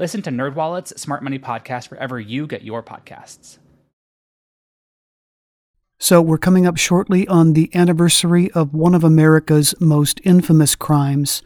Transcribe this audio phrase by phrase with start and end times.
[0.00, 3.58] Listen to NerdWallet's Smart Money Podcast wherever you get your podcasts.
[5.98, 11.42] So, we're coming up shortly on the anniversary of one of America's most infamous crimes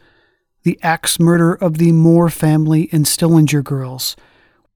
[0.63, 4.15] the axe murder of the Moore family in Stillinger girls,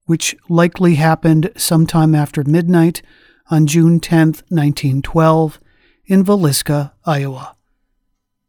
[0.04, 3.00] which likely happened sometime after midnight
[3.50, 5.58] on June 10, 1912,
[6.04, 7.56] in Villisca, Iowa.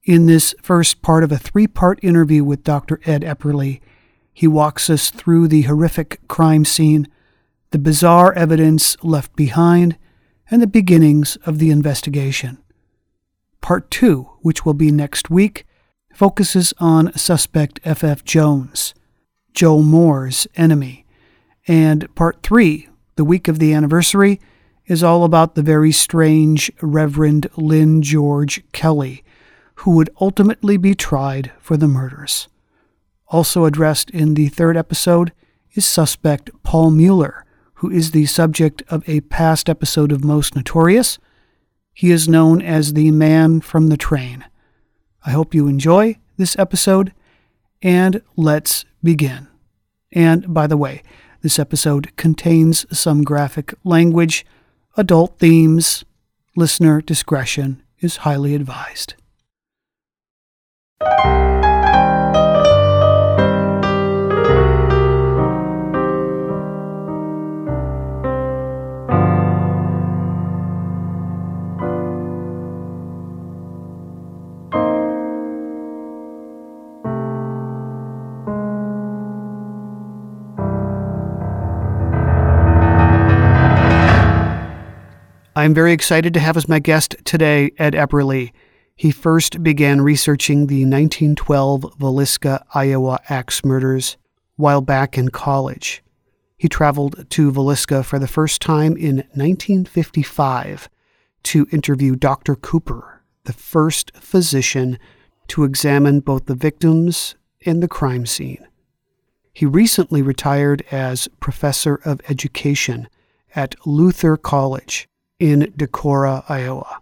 [0.04, 3.00] In this first part of a three part interview with Dr.
[3.06, 3.80] Ed Epperly,
[4.34, 7.08] he walks us through the horrific crime scene,
[7.72, 9.98] the bizarre evidence left behind,
[10.50, 12.58] and the beginnings of the investigation.
[13.62, 15.66] Part 2, which will be next week,
[16.14, 18.24] focuses on suspect F.F.
[18.24, 18.94] Jones,
[19.54, 21.06] Joe Moore's enemy.
[21.68, 24.40] And Part 3, the week of the anniversary,
[24.88, 29.24] is all about the very strange Reverend Lyn George Kelly,
[29.76, 32.48] who would ultimately be tried for the murders.
[33.32, 35.32] Also addressed in the third episode
[35.74, 41.18] is suspect Paul Mueller, who is the subject of a past episode of Most Notorious.
[41.94, 44.44] He is known as the man from the train.
[45.26, 47.14] I hope you enjoy this episode,
[47.82, 49.48] and let's begin.
[50.12, 51.02] And by the way,
[51.42, 54.46] this episode contains some graphic language,
[54.98, 56.04] adult themes.
[56.58, 59.14] Listener discretion is highly advised.
[85.62, 88.52] I'm very excited to have as my guest today Ed Epperly.
[88.96, 94.18] He first began researching the 1912 Villisca, Iowa axe murders
[94.56, 96.02] while back in college.
[96.58, 100.90] He traveled to Villisca for the first time in 1955
[101.44, 102.56] to interview Dr.
[102.56, 104.98] Cooper, the first physician
[105.50, 107.36] to examine both the victims
[107.68, 108.68] and the crime scene.
[109.54, 113.08] He recently retired as professor of education
[113.56, 115.08] at Luther College
[115.42, 117.02] in Decorah, Iowa.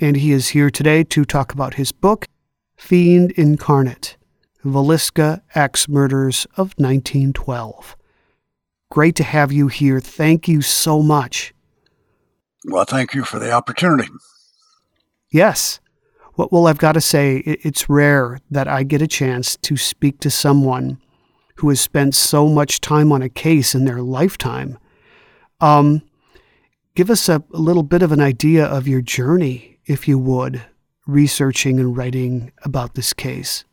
[0.00, 2.26] And he is here today to talk about his book,
[2.76, 4.16] Fiend Incarnate
[4.64, 7.94] Villisca Axe Murders of 1912.
[8.90, 10.00] Great to have you here.
[10.00, 11.52] Thank you so much.
[12.64, 14.08] Well, thank you for the opportunity.
[15.30, 15.78] Yes.
[16.38, 20.20] Well, well, I've got to say, it's rare that I get a chance to speak
[20.20, 20.98] to someone
[21.56, 24.78] who has spent so much time on a case in their lifetime.
[25.60, 26.02] Um,
[26.96, 30.62] Give us a, a little bit of an idea of your journey, if you would,
[31.06, 33.66] researching and writing about this case.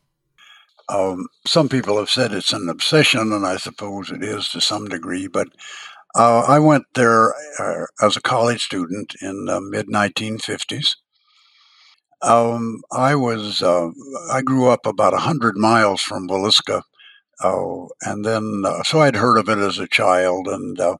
[0.89, 4.89] Um, some people have said it's an obsession, and I suppose it is to some
[4.89, 5.27] degree.
[5.27, 5.47] But
[6.13, 10.97] uh, I went there uh, as a college student in the mid 1950s.
[12.21, 13.91] Um, I was uh,
[14.33, 16.81] I grew up about hundred miles from Villisca,
[17.41, 20.97] uh, and then uh, so I'd heard of it as a child, and uh,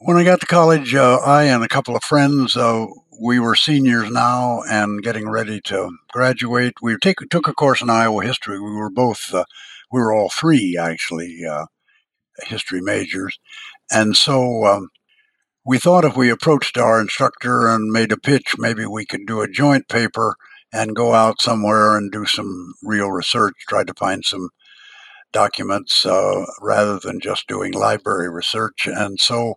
[0.00, 2.86] when I got to college, uh, I and a couple of friends, uh,
[3.20, 6.74] we were seniors now and getting ready to graduate.
[6.82, 8.60] We take, took a course in Iowa history.
[8.60, 9.44] We were both, uh,
[9.90, 11.66] we were all three actually uh,
[12.42, 13.38] history majors.
[13.90, 14.90] And so um,
[15.64, 19.40] we thought if we approached our instructor and made a pitch, maybe we could do
[19.40, 20.36] a joint paper
[20.72, 24.50] and go out somewhere and do some real research, try to find some
[25.32, 28.86] documents uh, rather than just doing library research.
[28.86, 29.54] And so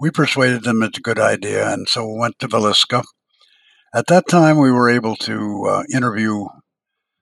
[0.00, 3.04] we persuaded them it's a good idea, and so we went to Villisca.
[3.94, 6.46] At that time, we were able to uh, interview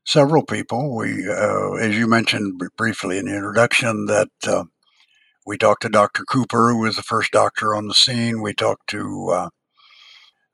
[0.04, 0.96] several people.
[0.96, 4.64] We, uh, as you mentioned briefly in the introduction, that uh,
[5.46, 6.24] we talked to Dr.
[6.24, 8.40] Cooper, who was the first doctor on the scene.
[8.40, 9.48] We talked to uh,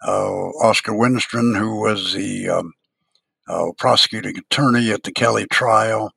[0.06, 2.72] uh Oscar Wenstrand, who was the um,
[3.48, 6.12] uh, prosecuting attorney at the Kelly trial.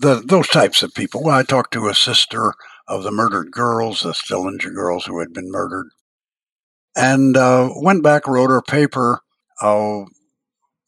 [0.00, 1.24] The, those types of people.
[1.24, 2.52] Well, I talked to a sister
[2.88, 5.88] of the murdered girls, the Stillinger girls who had been murdered,
[6.96, 9.20] and uh, went back, wrote her paper.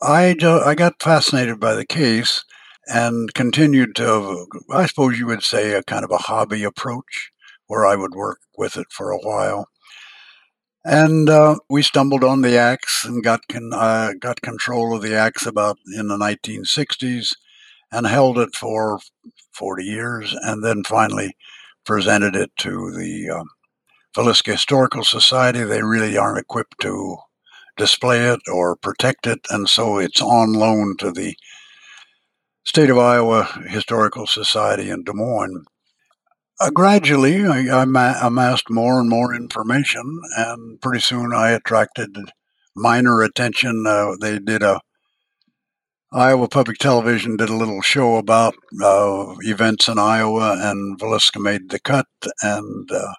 [0.03, 2.45] I I got fascinated by the case
[2.87, 7.31] and continued to, I suppose you would say, a kind of a hobby approach
[7.67, 9.69] where I would work with it for a while.
[10.85, 15.15] And uh, we stumbled on the axe and got con- uh, got control of the
[15.15, 17.35] axe about in the 1960s,
[17.93, 19.01] and held it for
[19.53, 21.37] 40 years, and then finally
[21.85, 23.49] presented it to the um,
[24.17, 25.63] Villisca Historical Society.
[25.63, 27.19] They really aren't equipped to
[27.77, 31.37] display it or protect it, and so it's on loan to the
[32.65, 35.65] State of Iowa Historical Society in Des Moines.
[36.61, 37.83] Uh, gradually, I, I
[38.27, 42.11] amassed more and more information, and pretty soon I attracted
[42.77, 43.85] minor attention.
[43.87, 44.81] Uh, they did a
[46.13, 51.71] Iowa Public Television did a little show about uh, events in Iowa, and Villisca made
[51.71, 52.09] the cut,
[52.43, 53.15] and uh,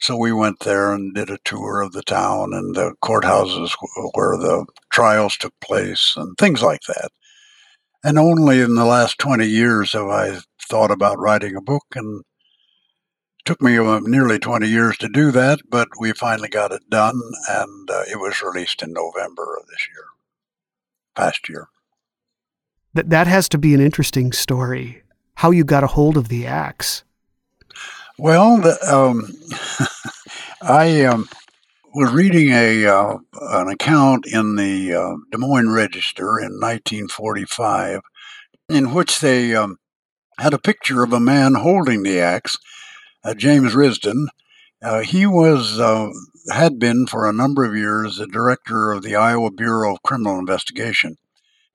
[0.00, 3.76] so we went there and did a tour of the town and the courthouses
[4.14, 7.10] where the trials took place and things like that.
[8.02, 12.24] And only in the last 20 years have I thought about writing a book, and
[13.38, 16.90] it took me uh, nearly 20 years to do that, but we finally got it
[16.90, 20.06] done, and uh, it was released in November of this year,
[21.14, 21.68] past year.
[22.94, 25.02] That, that has to be an interesting story,
[25.36, 27.04] how you got a hold of the axe.
[28.18, 29.32] Well, the, um,
[30.62, 31.28] I um,
[31.94, 38.00] was reading a uh, an account in the uh, Des Moines Register in 1945,
[38.68, 39.78] in which they um,
[40.38, 42.56] had a picture of a man holding the axe,
[43.24, 44.26] uh, James Risdon.
[44.82, 46.10] Uh, he was uh,
[46.52, 50.38] had been for a number of years the director of the Iowa Bureau of Criminal
[50.38, 51.16] Investigation.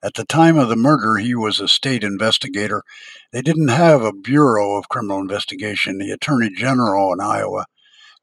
[0.04, 2.84] At the time of the murder, he was a state investigator.
[3.32, 5.98] They didn't have a Bureau of Criminal Investigation.
[5.98, 7.66] The Attorney General in Iowa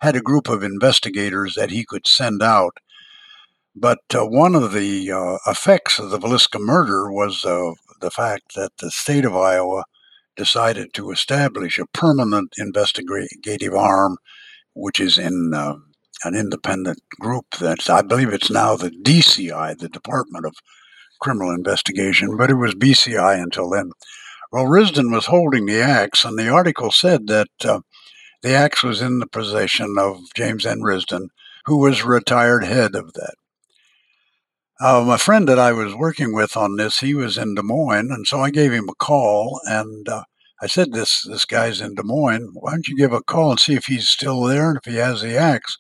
[0.01, 2.79] had a group of investigators that he could send out.
[3.75, 8.55] But uh, one of the uh, effects of the Villisca murder was uh, the fact
[8.55, 9.83] that the state of Iowa
[10.37, 14.19] decided to establish a permanent investigative arm,
[14.75, 15.75] which is in uh,
[16.23, 20.55] an independent group that I believe it's now the DCI, the Department of
[21.25, 23.93] criminal investigation, but it was BCI until then.
[24.53, 27.81] Well, Risdon was holding the axe, and the article said that uh,
[28.43, 30.81] the axe was in the possession of James N.
[30.81, 31.29] Risdon,
[31.65, 33.35] who was retired head of that.
[34.79, 38.11] Uh, my friend that I was working with on this, he was in Des Moines,
[38.13, 40.25] and so I gave him a call, and uh,
[40.61, 42.51] I said, "This this guy's in Des Moines.
[42.53, 44.99] Why don't you give a call and see if he's still there and if he
[44.99, 45.79] has the axe?"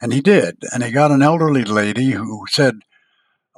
[0.00, 2.80] And he did, and he got an elderly lady who said,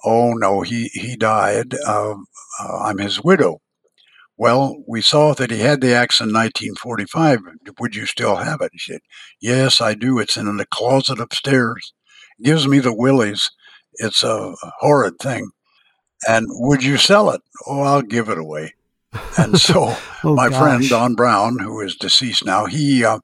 [0.07, 1.75] Oh no, he he died.
[1.85, 2.15] Uh,
[2.61, 3.61] uh, I'm his widow.
[4.39, 7.41] Well, we saw that he had the axe in 1945.
[7.81, 8.71] Would you still have it?
[8.77, 9.01] She said,
[9.41, 10.19] Yes, I do.
[10.19, 11.93] It's in the closet upstairs.
[12.43, 13.51] gives me the willies.
[13.95, 15.51] It's a horrid thing.
[16.29, 17.41] And would you sell it?
[17.67, 18.75] Oh, I'll give it away.
[19.39, 20.61] And so oh, my gosh.
[20.61, 23.21] friend Don Brown, who is deceased now, he uh,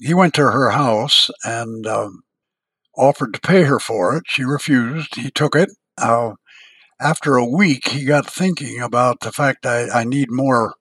[0.00, 2.22] he went to her house and um,
[2.96, 4.24] offered to pay her for it.
[4.26, 5.16] She refused.
[5.16, 5.70] He took it.
[5.98, 6.32] Uh,
[7.00, 10.74] after a week, he got thinking about the fact I, I need more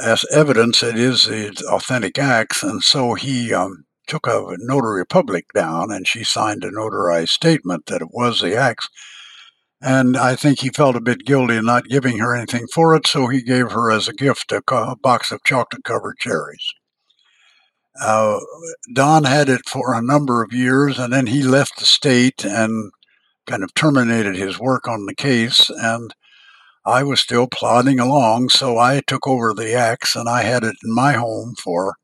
[0.00, 5.46] as evidence it is the authentic axe, and so he um, took a notary public
[5.54, 8.88] down, and she signed a notarized statement that it was the axe.
[9.80, 13.06] And I think he felt a bit guilty in not giving her anything for it,
[13.06, 16.72] so he gave her as a gift a, a box of chocolate covered cherries.
[18.00, 18.40] Uh,
[18.92, 22.90] Don had it for a number of years, and then he left the state and
[23.46, 25.70] kind of terminated his work on the case.
[25.70, 26.14] And
[26.86, 30.76] I was still plodding along, so I took over the axe and I had it
[30.84, 31.96] in my home for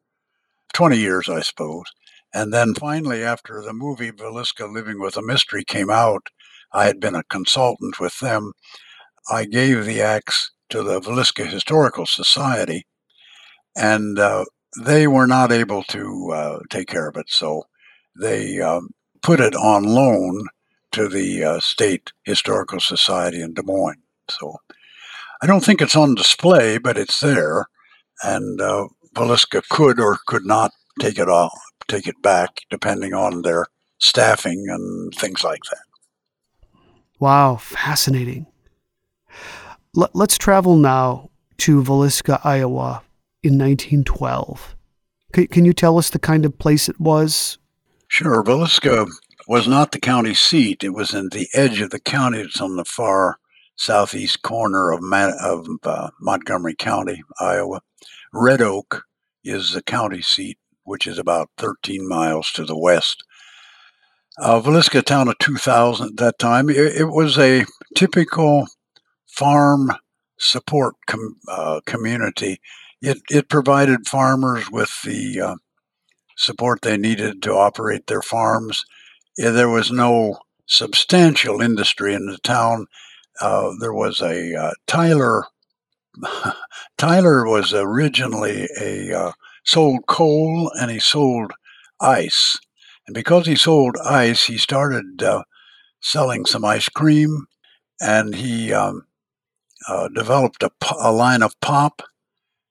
[0.72, 1.84] 20 years, I suppose.
[2.32, 6.28] And then finally, after the movie Villisca Living with a Mystery came out,
[6.72, 8.52] I had been a consultant with them.
[9.30, 12.86] I gave the axe to the Villisca Historical Society,
[13.76, 14.44] and uh,
[14.78, 17.64] they were not able to uh, take care of it, so
[18.20, 18.90] they um,
[19.22, 20.46] put it on loan
[20.92, 24.02] to the uh, State Historical Society in Des Moines.
[24.28, 24.56] So
[25.42, 27.66] I don't think it's on display, but it's there,
[28.22, 31.58] and uh, Villisca could or could not take it off,
[31.88, 33.66] take it back, depending on their
[33.98, 36.70] staffing and things like that.
[37.18, 38.46] Wow, fascinating.
[39.96, 43.02] L- let's travel now to Villisca, Iowa
[43.42, 44.76] in 1912.
[45.34, 47.58] C- can you tell us the kind of place it was?
[48.08, 48.42] Sure.
[48.42, 49.08] Villisca
[49.46, 50.84] was not the county seat.
[50.84, 52.40] It was in the edge of the county.
[52.40, 53.38] It's on the far
[53.76, 55.00] southeast corner of,
[55.40, 57.80] of uh, Montgomery County, Iowa.
[58.32, 59.04] Red Oak
[59.42, 63.24] is the county seat, which is about 13 miles to the west.
[64.38, 68.66] Uh, Villisca, town of 2,000 at that time, it, it was a typical
[69.26, 69.92] farm
[70.38, 72.60] support com- uh, community.
[73.02, 75.54] It, it provided farmers with the uh,
[76.36, 78.84] support they needed to operate their farms.
[79.36, 82.86] There was no substantial industry in the town.
[83.40, 85.44] Uh, there was a uh, Tyler.
[86.98, 89.32] Tyler was originally a uh,
[89.64, 91.52] sold coal and he sold
[92.00, 92.58] ice,
[93.06, 95.42] and because he sold ice, he started uh,
[96.00, 97.46] selling some ice cream,
[98.00, 99.06] and he um,
[99.88, 102.02] uh, developed a, a, line of pop.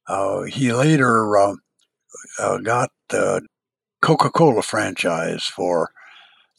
[0.10, 1.24] Uh, he later
[2.64, 3.42] got the
[4.02, 5.92] Coca-Cola franchise for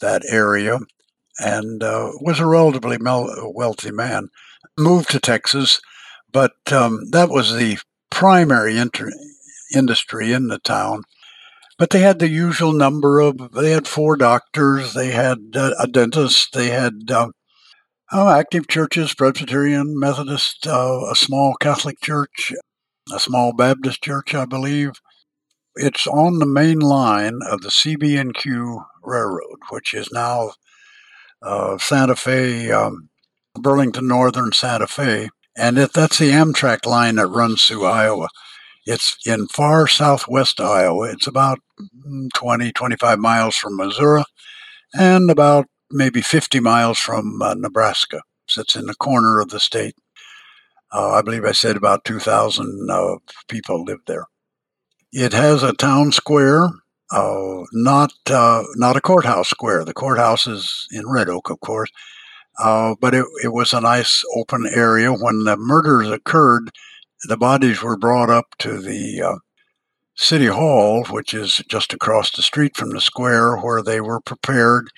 [0.01, 0.79] that area
[1.39, 4.29] and uh, was a relatively mel- wealthy man.
[4.79, 5.81] Moved to Texas,
[6.33, 7.79] but um, that was the
[8.11, 9.13] primary inter-
[9.75, 11.03] industry in the town.
[11.79, 15.87] But they had the usual number of, they had four doctors, they had uh, a
[15.87, 17.29] dentist, they had uh,
[18.13, 22.53] oh, active churches, Presbyterian, Methodist, uh, a small Catholic church,
[23.13, 24.93] a small Baptist church, I believe.
[25.77, 30.53] It's on the main line of the CB&Q Railroad, which is now
[31.43, 33.09] uh, Santa Fe, um,
[33.55, 35.31] Burlington Northern Santa Fe.
[35.57, 38.29] And that's the Amtrak line that runs through Iowa.
[38.87, 41.11] It's in far southwest Iowa.
[41.13, 41.59] It's about
[42.07, 44.25] mm, 20, 25 miles from Missouri
[44.95, 48.23] and about maybe 50 miles from uh, Nebraska.
[48.57, 49.95] It's in the corner of the state.
[50.93, 53.17] Uh, I believe I said about 2,000 uh,
[53.49, 54.27] people live there.
[55.13, 56.71] It has a town square
[57.11, 59.85] uh, not uh, not a courthouse square.
[59.85, 61.91] The courthouse is in Red Oak, of course,
[62.59, 65.13] uh, but it, it was a nice open area.
[65.13, 66.71] When the murders occurred,
[67.25, 69.37] the bodies were brought up to the uh,
[70.15, 74.91] city hall, which is just across the street from the square, where they were prepared.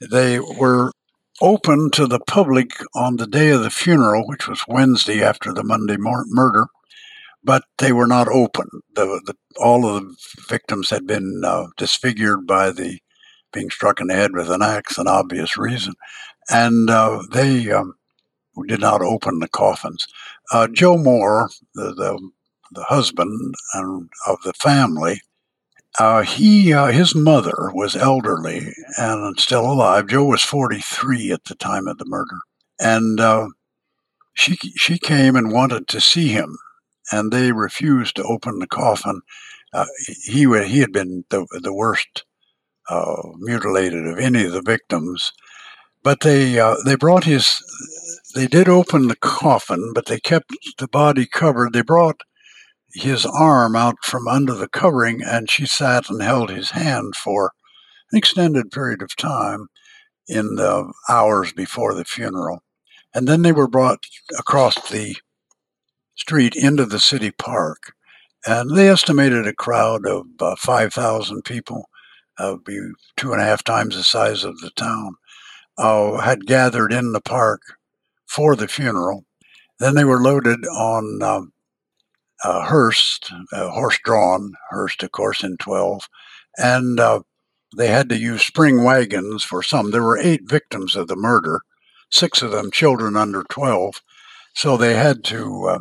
[0.00, 0.92] They were
[1.42, 5.64] open to the public on the day of the funeral, which was Wednesday after the
[5.64, 6.66] Monday mor- murder
[7.44, 8.66] but they were not open.
[8.94, 10.16] The, the, all of the
[10.48, 13.00] victims had been uh, disfigured by the
[13.52, 15.94] being struck in the head with an axe, an obvious reason,
[16.50, 17.94] and uh, they um,
[18.68, 20.06] did not open the coffins.
[20.52, 22.30] Uh, Joe Moore, the, the,
[22.72, 25.20] the husband and of the family,
[25.98, 30.08] uh, he uh, his mother was elderly and still alive.
[30.08, 32.38] Joe was forty three at the time of the murder,
[32.80, 33.48] and uh,
[34.34, 36.56] she she came and wanted to see him
[37.10, 39.20] and they refused to open the coffin.
[39.72, 39.86] Uh,
[40.24, 42.24] he he had been the the worst
[42.88, 45.32] uh, mutilated of any of the victims,
[46.02, 47.62] but they uh, they brought his
[48.34, 51.72] they did open the coffin, but they kept the body covered.
[51.72, 52.20] They brought
[52.94, 57.52] his arm out from under the covering, and she sat and held his hand for
[58.10, 59.68] an extended period of time
[60.28, 62.62] in the hours before the funeral.
[63.14, 64.04] And then they were brought
[64.38, 65.16] across the
[66.14, 67.92] street into the city park.
[68.46, 71.88] And they estimated a crowd of uh, 5,000 people,
[72.38, 72.78] uh, be
[73.16, 75.14] two and a half times the size of the town,
[75.78, 77.62] uh, had gathered in the park
[78.26, 79.26] for the funeral.
[79.78, 81.51] Then they were loaded on
[82.44, 83.20] um, a hearse,
[83.52, 86.08] horse drawn hearse, of course, in 12.
[86.56, 87.22] And uh,
[87.76, 89.90] they had to use spring wagons for some.
[89.90, 91.60] There were eight victims of the murder,
[92.10, 94.02] six of them children under 12.
[94.54, 95.78] So they had to uh,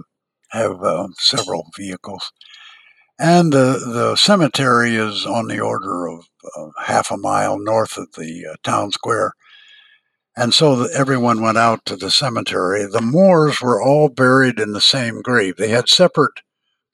[0.52, 2.32] have uh, several vehicles.
[3.20, 6.26] And the, the cemetery is on the order of
[6.58, 9.34] uh, half a mile north of the uh, town square.
[10.36, 12.86] And so everyone went out to the cemetery.
[12.86, 15.58] The Moores were all buried in the same grave.
[15.58, 16.40] They had separate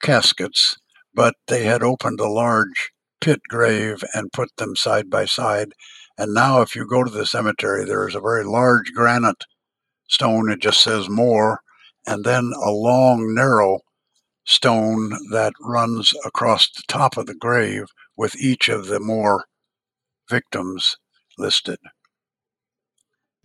[0.02, 0.78] caskets,
[1.14, 5.74] but they had opened a large pit grave and put them side by side.
[6.18, 9.46] And now, if you go to the cemetery, there is a very large granite
[10.08, 10.52] stone.
[10.52, 11.62] It just says Moore
[12.06, 13.80] and then a long, narrow
[14.46, 19.46] stone that runs across the top of the grave with each of the Moore
[20.30, 20.98] victims
[21.38, 21.78] listed.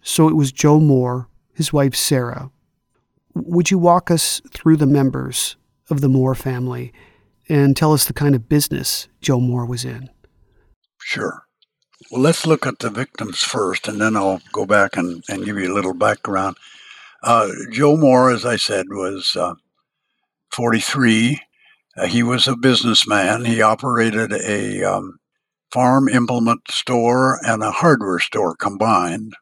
[0.02, 2.50] So it was Joe Moore, his wife Sarah.
[3.34, 5.56] Would you walk us through the members
[5.92, 6.92] of the Moore family
[7.48, 10.10] and tell us the kind of business Joe Moore was in?
[10.98, 11.44] Sure.
[12.10, 15.56] Well, let's look at the victims first, and then I'll go back and, and give
[15.56, 16.56] you a little background.
[17.22, 19.54] Uh, Joe Moore, as I said, was uh,
[20.50, 21.40] 43.
[21.96, 23.44] Uh, he was a businessman.
[23.44, 25.18] He operated a um,
[25.72, 29.34] farm implement store and a hardware store combined.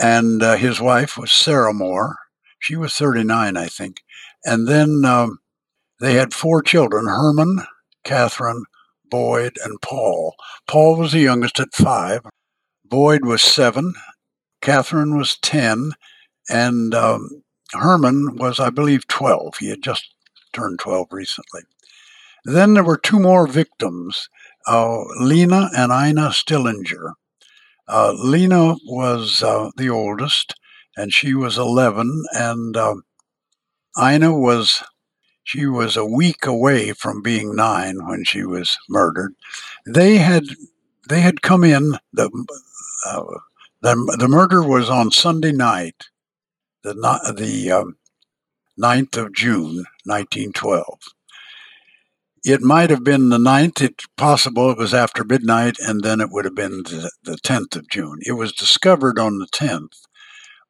[0.00, 2.16] And uh, his wife was Sarah Moore.
[2.58, 4.02] She was 39, I think.
[4.44, 5.38] And then um,
[6.00, 7.60] they had four children Herman,
[8.04, 8.64] Katherine,
[9.10, 10.34] Boyd, and Paul.
[10.66, 12.22] Paul was the youngest at five.
[12.84, 13.94] Boyd was seven.
[14.60, 15.92] Katherine was 10.
[16.48, 17.42] And um,
[17.72, 19.56] Herman was, I believe, 12.
[19.58, 20.14] He had just
[20.52, 21.62] turned 12 recently.
[22.44, 24.28] Then there were two more victims
[24.66, 27.12] uh, Lena and Ina Stillinger.
[27.88, 30.54] Uh, Lena was uh, the oldest,
[30.96, 32.94] and she was 11, and uh,
[33.98, 34.82] Ina was
[35.44, 39.34] she was a week away from being nine when she was murdered.
[39.86, 40.44] They had
[41.08, 42.30] they had come in the
[43.06, 43.22] uh,
[43.82, 46.06] the, the murder was on Sunday night,
[46.82, 46.94] the
[47.36, 47.96] the um,
[48.80, 50.98] 9th of June, 1912.
[52.44, 53.82] It might have been the 9th.
[53.82, 57.88] It's possible it was after midnight, and then it would have been the 10th of
[57.88, 58.18] June.
[58.22, 60.06] It was discovered on the 10th.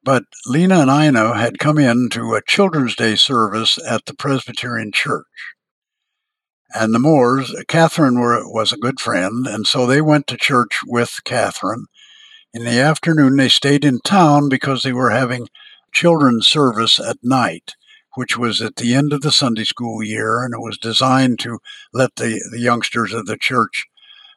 [0.03, 4.91] But Lena and Ina had come in to a Children's Day service at the Presbyterian
[4.91, 5.25] Church.
[6.73, 10.79] And the Moores, Katherine were, was a good friend, and so they went to church
[10.87, 11.85] with Katherine.
[12.53, 15.47] In the afternoon, they stayed in town because they were having
[15.93, 17.75] children's service at night
[18.15, 21.59] which was at the end of the Sunday school year, and it was designed to
[21.93, 23.85] let the, the youngsters of the church,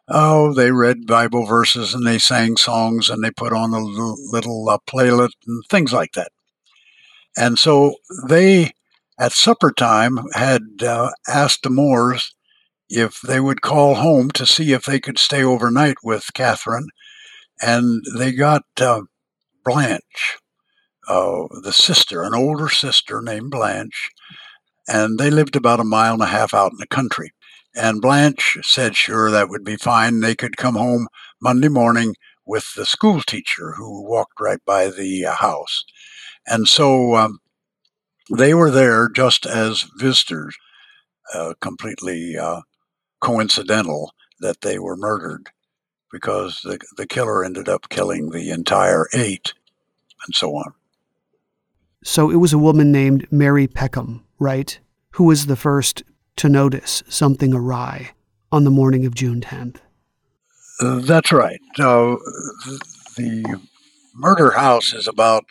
[0.09, 4.17] oh, they read Bible verses and they sang songs and they put on a little,
[4.31, 6.31] little uh, playlet and things like that.
[7.37, 7.97] And so
[8.29, 8.73] they,
[9.19, 12.35] at supper time, had uh, asked the Moores
[12.89, 16.89] if they would call home to see if they could stay overnight with Katherine,
[17.61, 19.03] and they got uh,
[19.65, 20.39] Blanche
[21.09, 24.11] uh, the sister, an older sister named Blanche,
[24.89, 27.33] and they lived about a mile and a half out in the country.
[27.75, 30.21] And Blanche said, sure, that would be fine.
[30.21, 31.09] They could come home
[31.41, 32.15] Monday morning
[32.47, 35.85] with the school teacher who walked right by the uh, house.
[36.47, 37.41] And so um,
[38.31, 40.57] they were there just as visitors,
[41.35, 42.61] uh, completely uh,
[43.21, 45.49] coincidental that they were murdered
[46.13, 49.53] because the, the killer ended up killing the entire eight
[50.27, 50.75] and so on.
[52.05, 54.79] So it was a woman named Mary Peckham, right?
[55.13, 56.03] Who was the first
[56.37, 58.11] to notice something awry
[58.51, 59.79] on the morning of June 10th.
[60.81, 61.61] Uh, that's right.
[61.79, 62.17] Uh,
[63.17, 63.61] the
[64.15, 65.45] murder house is about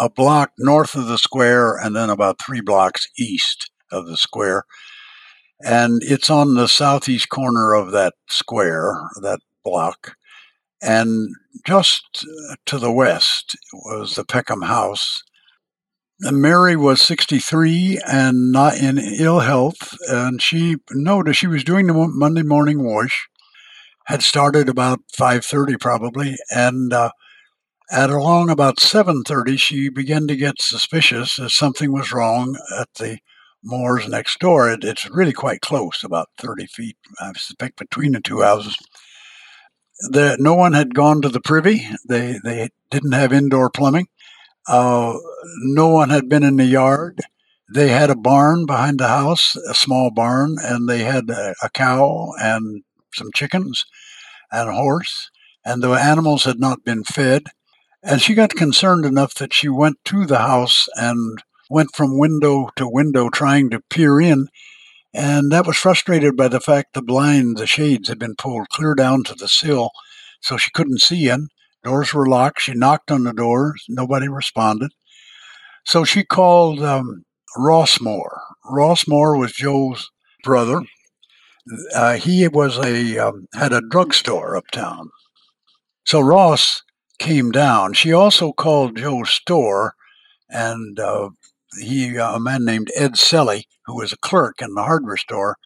[0.00, 4.64] a block north of the square and then about three blocks east of the square.
[5.64, 10.16] And it's on the southeast corner of that square, that block.
[10.82, 11.30] And
[11.64, 12.26] just
[12.66, 15.22] to the west was the Peckham house.
[16.20, 21.94] Mary was 63 and not in ill health, and she noticed she was doing the
[21.94, 23.28] Monday morning wash.
[24.06, 27.10] Had started about 5:30 probably, and uh,
[27.90, 33.18] at along about 7:30, she began to get suspicious that something was wrong at the
[33.62, 34.70] Moores next door.
[34.70, 38.76] It, it's really quite close, about 30 feet, I suspect, between the two houses.
[40.10, 41.88] The, no one had gone to the privy.
[42.08, 44.06] They they didn't have indoor plumbing.
[44.68, 45.14] Uh,
[45.58, 47.20] no one had been in the yard.
[47.72, 51.70] They had a barn behind the house, a small barn, and they had a, a
[51.70, 52.82] cow and
[53.14, 53.84] some chickens
[54.52, 55.30] and a horse,
[55.64, 57.44] and the animals had not been fed.
[58.02, 62.70] And she got concerned enough that she went to the house and went from window
[62.76, 64.46] to window trying to peer in.
[65.12, 68.94] And that was frustrated by the fact the blinds, the shades had been pulled clear
[68.94, 69.90] down to the sill,
[70.40, 71.48] so she couldn't see in.
[71.86, 72.62] Doors were locked.
[72.62, 73.84] She knocked on the doors.
[73.88, 74.90] Nobody responded.
[75.84, 77.24] So she called um,
[77.56, 78.42] Ross Moore.
[78.68, 80.10] Ross Moore was Joe's
[80.42, 80.80] brother.
[81.94, 85.10] Uh, he was a um, had a drugstore uptown.
[86.04, 86.82] So Ross
[87.20, 87.92] came down.
[87.92, 89.94] She also called Joe's store,
[90.50, 91.30] and uh,
[91.80, 95.56] he uh, a man named Ed Selley, who was a clerk in the hardware store,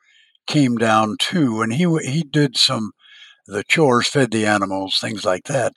[0.46, 2.90] came down too, and he he did some
[3.46, 5.72] the chores, fed the animals, things like that.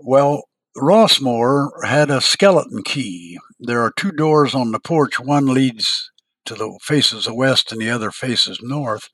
[0.00, 0.44] Well,
[0.76, 3.38] Ross Moore had a skeleton key.
[3.58, 5.18] There are two doors on the porch.
[5.18, 6.12] One leads
[6.44, 9.08] to the faces west and the other faces north.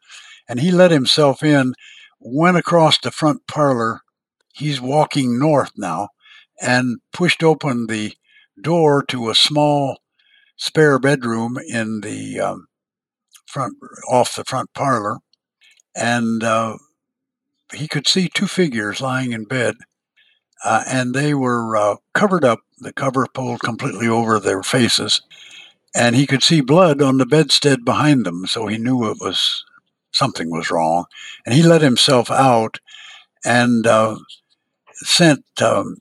[0.46, 1.72] And he let himself in,
[2.20, 4.02] went across the front parlor.
[4.52, 6.08] He's walking north now
[6.60, 8.12] and pushed open the
[8.60, 10.00] door to a small
[10.56, 12.66] spare bedroom in the um,
[13.46, 13.74] front,
[14.06, 15.16] off the front parlor.
[15.96, 16.76] And uh,
[17.72, 19.76] he could see two figures lying in bed
[20.64, 25.22] uh, and they were uh, covered up, the cover pulled completely over their faces,
[25.94, 29.64] and he could see blood on the bedstead behind them, so he knew it was
[30.12, 31.04] something was wrong,
[31.44, 32.78] and he let himself out
[33.44, 34.16] and uh,
[34.94, 35.96] sent um,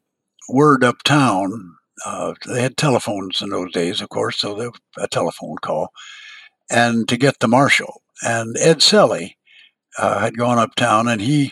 [0.50, 1.76] word uptown.
[2.06, 5.90] Uh, they had telephones in those days, of course, so a telephone call,
[6.70, 8.02] and to get the marshal.
[8.22, 9.38] And Ed Selley
[9.98, 11.52] uh, had gone uptown, and he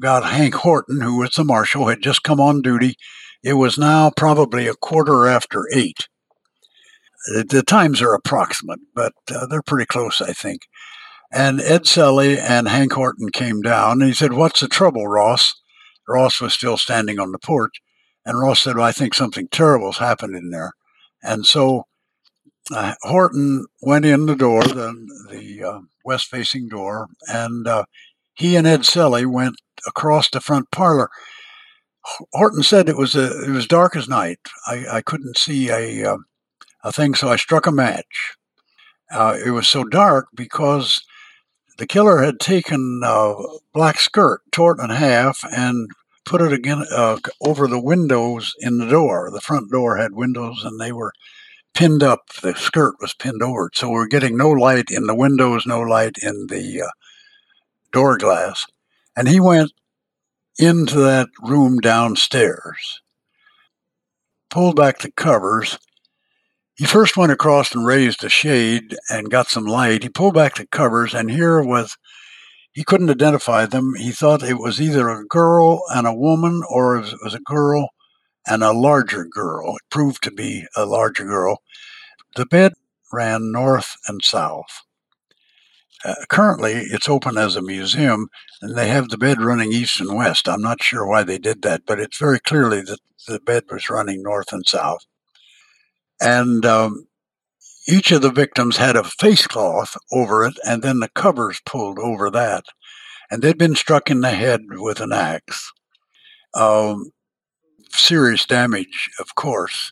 [0.00, 2.96] got Hank Horton, who was the marshal, had just come on duty.
[3.42, 6.08] It was now probably a quarter after eight.
[7.26, 10.62] The, the times are approximate, but uh, they're pretty close, I think.
[11.32, 15.54] And Ed Selley and Hank Horton came down, and he said, What's the trouble, Ross?
[16.08, 17.80] Ross was still standing on the porch.
[18.24, 20.72] And Ross said, well, I think something terrible's happened in there.
[21.22, 21.84] And so
[22.74, 24.94] uh, Horton went in the door, the,
[25.30, 27.84] the uh, west facing door, and uh,
[28.34, 29.56] he and Ed Selley went
[29.86, 31.10] across the front parlor.
[32.32, 34.38] Horton said it was a, it was dark as night.
[34.66, 36.18] I, I couldn't see a uh,
[36.84, 38.36] a thing, so I struck a match.
[39.10, 41.00] Uh, it was so dark because
[41.78, 43.34] the killer had taken a
[43.72, 45.88] black skirt, tore it in half, and
[46.24, 49.30] put it again uh, over the windows in the door.
[49.32, 51.12] The front door had windows, and they were
[51.74, 52.20] pinned up.
[52.42, 55.80] The skirt was pinned over it, so we're getting no light in the windows, no
[55.80, 56.90] light in the uh,
[57.92, 58.64] door glass.
[59.16, 59.72] And he went
[60.58, 63.00] into that room downstairs,
[64.50, 65.78] pulled back the covers.
[66.74, 70.02] He first went across and raised a shade and got some light.
[70.02, 71.96] He pulled back the covers, and here was
[72.72, 73.94] he couldn't identify them.
[73.96, 77.88] He thought it was either a girl and a woman or it was a girl
[78.46, 79.76] and a larger girl.
[79.76, 81.62] It proved to be a larger girl.
[82.34, 82.74] The bed
[83.10, 84.82] ran north and south.
[86.06, 88.28] Uh, currently, it's open as a museum,
[88.62, 90.48] and they have the bed running east and west.
[90.48, 93.90] I'm not sure why they did that, but it's very clearly that the bed was
[93.90, 95.04] running north and south.
[96.20, 97.08] And um,
[97.88, 101.98] each of the victims had a face cloth over it, and then the covers pulled
[101.98, 102.66] over that.
[103.28, 105.72] And they'd been struck in the head with an axe.
[106.54, 107.10] Um,
[107.90, 109.90] serious damage, of course,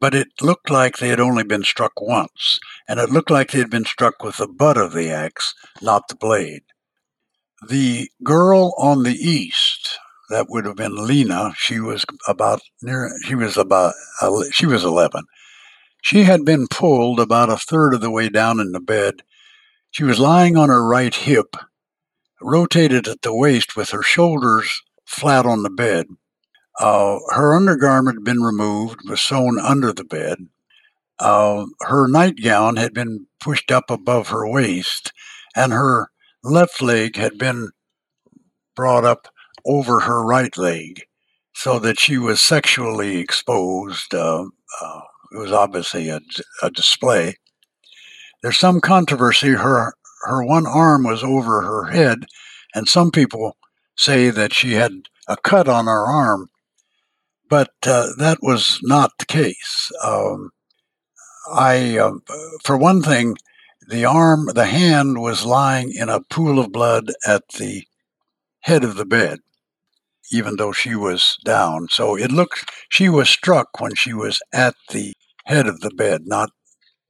[0.00, 3.58] but it looked like they had only been struck once, and it looked like they
[3.58, 6.62] had been struck with the butt of the axe, not the blade.
[7.68, 11.54] The girl on the east, that would have been Lena.
[11.56, 13.10] She was about near.
[13.24, 13.94] She was about.
[14.20, 15.24] Uh, she was eleven.
[16.02, 19.22] She had been pulled about a third of the way down in the bed.
[19.90, 21.56] She was lying on her right hip,
[22.40, 26.06] rotated at the waist with her shoulders flat on the bed.
[26.78, 30.38] Uh, her undergarment had been removed, was sewn under the bed.
[31.18, 35.12] Uh, her nightgown had been pushed up above her waist,
[35.54, 36.08] and her
[36.44, 37.70] left leg had been
[38.74, 39.28] brought up
[39.64, 41.02] over her right leg
[41.54, 44.14] so that she was sexually exposed.
[44.14, 44.44] Uh,
[44.82, 45.00] uh
[45.32, 46.20] it was obviously a,
[46.62, 47.34] a display.
[48.42, 49.50] There's some controversy.
[49.50, 52.26] Her her one arm was over her head,
[52.74, 53.56] and some people
[53.96, 54.92] say that she had
[55.26, 56.48] a cut on her arm,
[57.48, 59.90] but uh, that was not the case.
[60.04, 60.50] Um,
[61.52, 62.12] I, uh,
[62.64, 63.36] for one thing,
[63.88, 67.84] the arm, the hand was lying in a pool of blood at the
[68.60, 69.40] head of the bed
[70.32, 71.88] even though she was down.
[71.90, 75.12] So it looked, she was struck when she was at the
[75.44, 76.50] head of the bed, not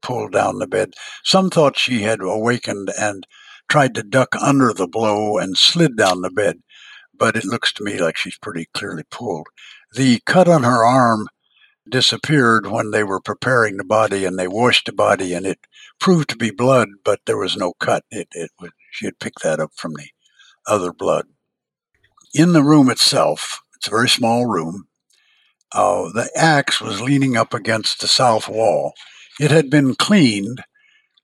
[0.03, 0.95] pulled down the bed.
[1.25, 3.27] Some thought she had awakened and
[3.69, 6.59] tried to duck under the blow and slid down the bed,
[7.15, 9.47] but it looks to me like she's pretty clearly pulled.
[9.97, 11.29] The cut on her arm
[11.89, 15.59] disappeared when they were preparing the body and they washed the body and it
[15.99, 18.05] proved to be blood, but there was no cut.
[18.11, 18.51] It, it
[18.91, 20.09] she had picked that up from the
[20.67, 21.27] other blood
[22.37, 24.89] in the room itself, it's a very small room.
[25.73, 28.93] Uh, the axe was leaning up against the south wall.
[29.41, 30.63] It had been cleaned.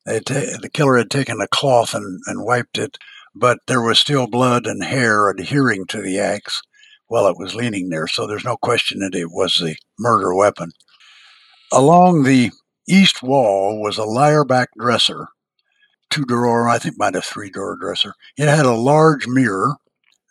[0.07, 2.97] The killer had taken a cloth and, and wiped it,
[3.35, 6.63] but there was still blood and hair adhering to the axe
[7.13, 10.73] while it was leaning there, so there's no question that it was the murder weapon.
[11.71, 12.51] Along the
[12.89, 15.29] east wall was a lyre back dresser,
[16.09, 18.15] two drawer, I think might have three drawer dresser.
[18.39, 19.75] It had a large mirror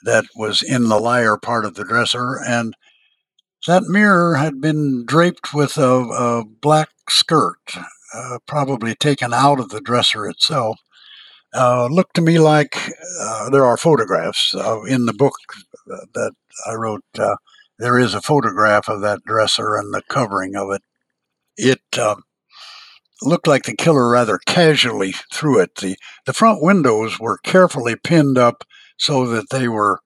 [0.06, 2.74] that was in the lyre part of the dresser, and
[3.68, 7.60] that mirror had been draped with a, a black skirt,
[8.12, 10.80] uh, probably taken out of the dresser itself.
[11.54, 12.78] Uh, looked to me like
[13.20, 15.34] uh, there are photographs uh, in the book
[15.86, 16.32] that
[16.66, 17.04] I wrote.
[17.18, 17.36] Uh,
[17.78, 20.82] there is a photograph of that dresser and the covering of it.
[21.58, 22.16] It uh,
[23.22, 25.76] looked like the killer rather casually threw it.
[25.76, 28.64] The, the front windows were carefully pinned up
[28.98, 30.00] so that they were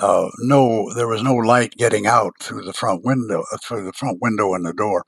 [0.00, 3.92] uh, no, there was no light getting out through the front window, uh, through the
[3.92, 5.04] front window and the door.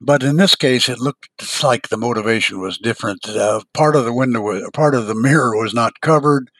[0.00, 1.28] But in this case, it looked
[1.62, 3.28] like the motivation was different.
[3.28, 6.50] Uh, part of the window, was, part of the mirror was not covered,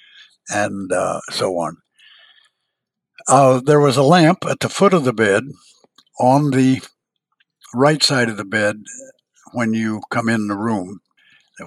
[0.49, 1.77] and uh, so on.
[3.29, 5.45] Uh, there was a lamp at the foot of the bed
[6.19, 6.81] on the
[7.75, 8.83] right side of the bed
[9.53, 11.01] when you come in the room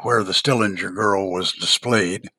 [0.02, 2.30] where the Stillinger girl was displayed.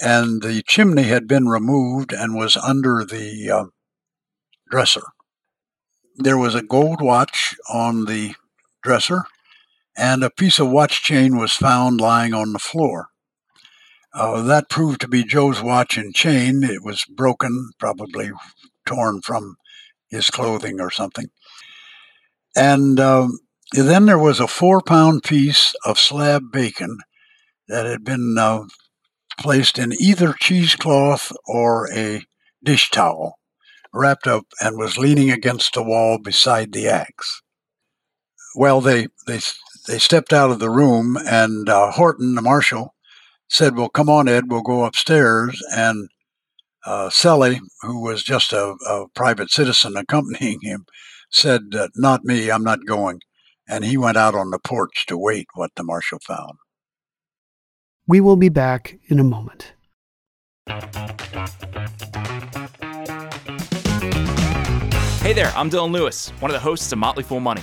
[0.00, 3.64] And the chimney had been removed and was under the uh,
[4.70, 5.02] dresser.
[6.16, 8.34] There was a gold watch on the
[8.82, 9.24] dresser,
[9.96, 13.08] and a piece of watch chain was found lying on the floor.
[14.14, 16.62] Uh, that proved to be Joe's watch and chain.
[16.64, 18.30] It was broken, probably
[18.86, 19.56] torn from
[20.08, 21.26] his clothing or something.
[22.56, 23.38] And um,
[23.72, 26.98] then there was a four pound piece of slab bacon
[27.68, 28.64] that had been uh,
[29.38, 32.22] placed in either cheesecloth or a
[32.64, 33.38] dish towel,
[33.92, 37.42] wrapped up, and was leaning against the wall beside the axe.
[38.54, 39.40] Well, they, they,
[39.86, 42.94] they stepped out of the room, and uh, Horton, the marshal,
[43.48, 45.62] said, Well, come on, Ed, we'll go upstairs.
[45.74, 46.08] And
[46.84, 50.86] uh, Selley, who was just a, a, private citizen accompanying him,
[51.30, 53.20] said, uh, Not me, I'm not going.
[53.68, 56.58] And he went out on the porch to wait what the marshal found.
[58.06, 59.74] We will be back in a moment.
[65.20, 67.62] Hey there, I'm Dylan Lewis, one of the hosts of Motley Fool Money.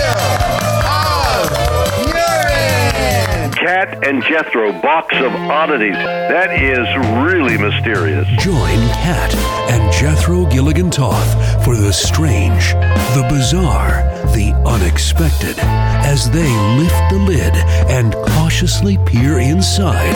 [4.03, 5.93] and Jethro box of oddities.
[5.93, 6.87] That is
[7.25, 8.27] really mysterious.
[8.39, 9.35] Join Kat
[9.69, 12.73] and Jethro Gilligan Toth for the strange,
[13.13, 17.53] the bizarre, the unexpected as they lift the lid
[17.89, 20.15] and cautiously peer inside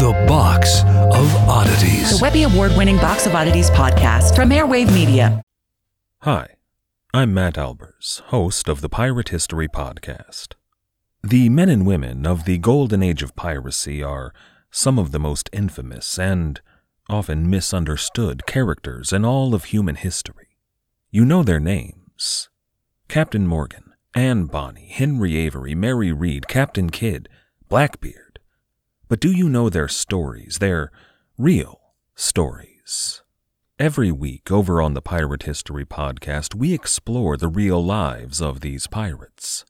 [0.00, 2.18] the box of oddities.
[2.18, 5.40] The Webby Award winning Box of Oddities podcast from Airwave Media.
[6.22, 6.56] Hi,
[7.12, 10.54] I'm Matt Albers, host of the Pirate History Podcast.
[11.26, 14.34] The men and women of the golden age of piracy are
[14.70, 16.60] some of the most infamous and
[17.08, 20.58] often misunderstood characters in all of human history.
[21.10, 22.50] You know their names
[23.08, 27.30] Captain Morgan, Anne Bonny, Henry Avery, Mary Read, Captain Kidd,
[27.70, 28.38] Blackbeard.
[29.08, 30.92] But do you know their stories, their
[31.38, 33.22] real stories?
[33.78, 38.86] Every week over on the Pirate History Podcast, we explore the real lives of these
[38.86, 39.64] pirates.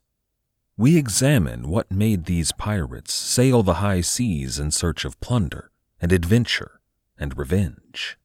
[0.76, 6.10] We examine what made these pirates sail the high seas in search of plunder and
[6.10, 6.80] adventure
[7.16, 8.18] and revenge.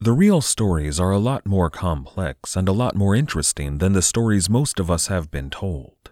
[0.00, 4.02] The real stories are a lot more complex and a lot more interesting than the
[4.02, 6.10] stories most of us have been told.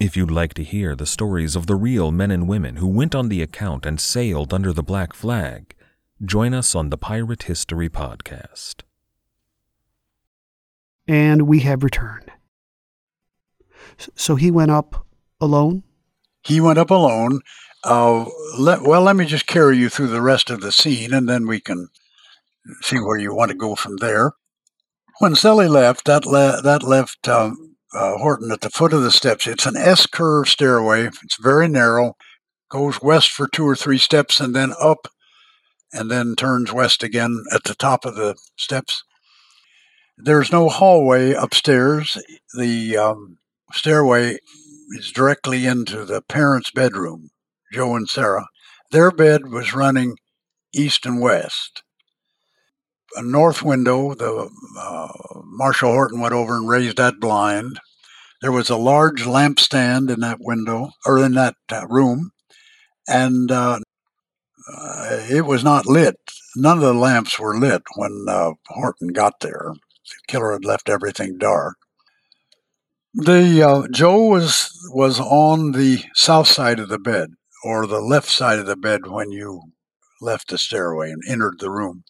[0.00, 3.14] If you'd like to hear the stories of the real men and women who went
[3.14, 5.76] on the account and sailed under the black flag,
[6.24, 8.82] join us on the Pirate History Podcast.
[11.06, 12.32] And we have returned.
[14.16, 15.06] So he went up
[15.42, 15.82] alone?
[16.44, 17.40] He went up alone.
[17.84, 18.26] Uh,
[18.58, 21.46] let, well, let me just carry you through the rest of the scene, and then
[21.46, 21.88] we can
[22.80, 24.32] see where you want to go from there.
[25.18, 29.10] When Selley left, that le- that left um, uh, Horton at the foot of the
[29.10, 29.46] steps.
[29.46, 31.06] It's an S curve stairway.
[31.06, 32.16] It's very narrow.
[32.70, 35.08] Goes west for two or three steps, and then up,
[35.92, 39.04] and then turns west again at the top of the steps.
[40.16, 42.16] There's no hallway upstairs.
[42.56, 43.38] The um,
[43.72, 44.38] stairway
[44.92, 47.30] is directly into the parents' bedroom,
[47.72, 48.46] Joe and Sarah.
[48.90, 50.16] Their bed was running
[50.74, 51.82] east and west.
[53.14, 55.08] A north window, the uh,
[55.44, 57.78] Marshal Horton went over and raised that blind.
[58.40, 62.30] There was a large lampstand in that window, or in that uh, room,
[63.06, 63.80] and uh,
[64.72, 66.16] uh it was not lit.
[66.56, 69.72] None of the lamps were lit when uh, Horton got there.
[69.72, 71.76] The killer had left everything dark.
[73.14, 78.30] The uh, Joe was was on the south side of the bed or the left
[78.30, 79.62] side of the bed when you
[80.22, 82.04] left the stairway and entered the room,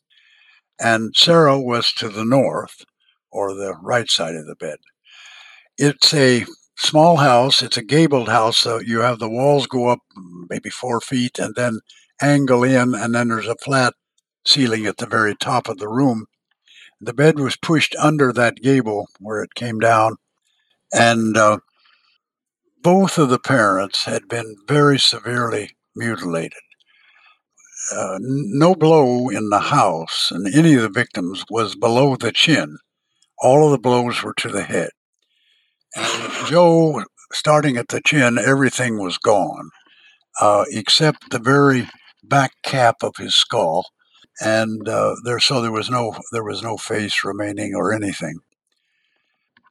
[0.80, 2.84] and Sarah was to the north
[3.32, 4.78] or the right side of the bed.
[5.76, 7.62] It's a small house.
[7.62, 10.00] It's a gabled house, so you have the walls go up
[10.48, 11.80] maybe four feet and then
[12.20, 13.94] angle in, and then there's a flat
[14.46, 16.26] ceiling at the very top of the room.
[17.00, 20.16] The bed was pushed under that gable where it came down,
[20.92, 21.58] and uh,
[22.82, 26.60] both of the parents had been very severely mutilated.
[27.92, 32.78] Uh, no blow in the house and any of the victims was below the chin.
[33.40, 34.90] All of the blows were to the head.
[35.94, 39.70] And Joe, starting at the chin, everything was gone,
[40.40, 41.88] uh, except the very
[42.22, 43.86] back cap of his skull,
[44.40, 48.38] and uh, there so there was no there was no face remaining or anything.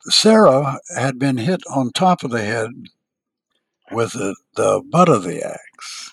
[0.06, 2.70] Sarah had been hit on top of the head
[3.92, 6.12] with the, the butt of the axe,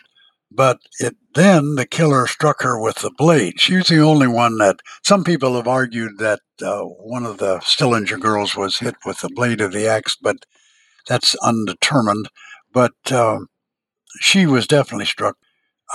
[0.50, 3.60] but it then the killer struck her with the blade.
[3.60, 7.60] She was the only one that some people have argued that uh, one of the
[7.60, 10.44] Stillinger girls was hit with the blade of the axe, but
[11.06, 12.28] that's undetermined.
[12.72, 13.38] But uh,
[14.20, 15.36] she was definitely struck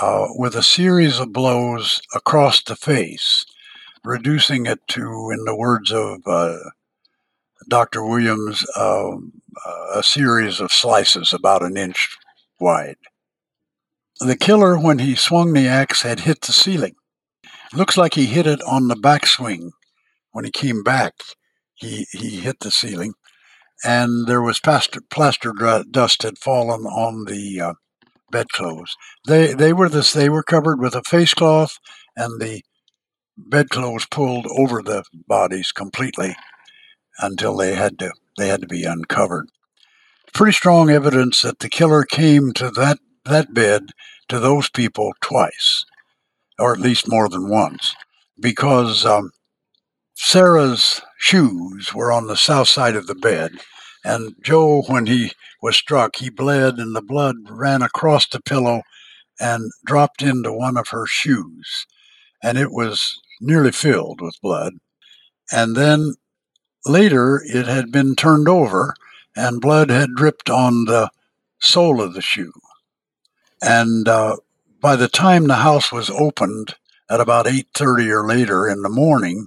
[0.00, 3.44] uh, with a series of blows across the face,
[4.02, 6.56] reducing it to, in the words of uh,
[7.68, 8.04] Dr.
[8.04, 9.16] Williams, uh,
[9.94, 12.16] a series of slices about an inch
[12.60, 12.96] wide.
[14.20, 16.94] The killer, when he swung the axe, had hit the ceiling.
[17.72, 19.70] Looks like he hit it on the backswing.
[20.32, 21.14] When he came back,
[21.74, 23.14] he, he hit the ceiling,
[23.84, 25.52] and there was plaster, plaster
[25.90, 27.72] dust had fallen on the uh,
[28.30, 28.96] bedclothes.
[29.26, 31.78] They they were this they were covered with a face cloth,
[32.16, 32.62] and the
[33.36, 36.36] bedclothes pulled over the bodies completely
[37.18, 39.48] until they had to they had to be uncovered.
[40.32, 43.90] Pretty strong evidence that the killer came to that that bed
[44.28, 45.84] to those people twice,
[46.58, 47.94] or at least more than once,
[48.40, 49.30] because um,
[50.14, 53.52] Sarah's shoes were on the south side of the bed,
[54.04, 58.82] and Joe, when he was struck, he bled, and the blood ran across the pillow
[59.40, 61.86] and dropped into one of her shoes,
[62.42, 64.74] and it was nearly filled with blood.
[65.50, 66.14] And then
[66.86, 68.94] later, it had been turned over,
[69.36, 71.10] and blood had dripped on the
[71.60, 72.52] sole of the shoe.
[73.62, 74.36] And uh,
[74.80, 76.74] by the time the house was opened
[77.10, 79.46] at about 8.30 or later in the morning,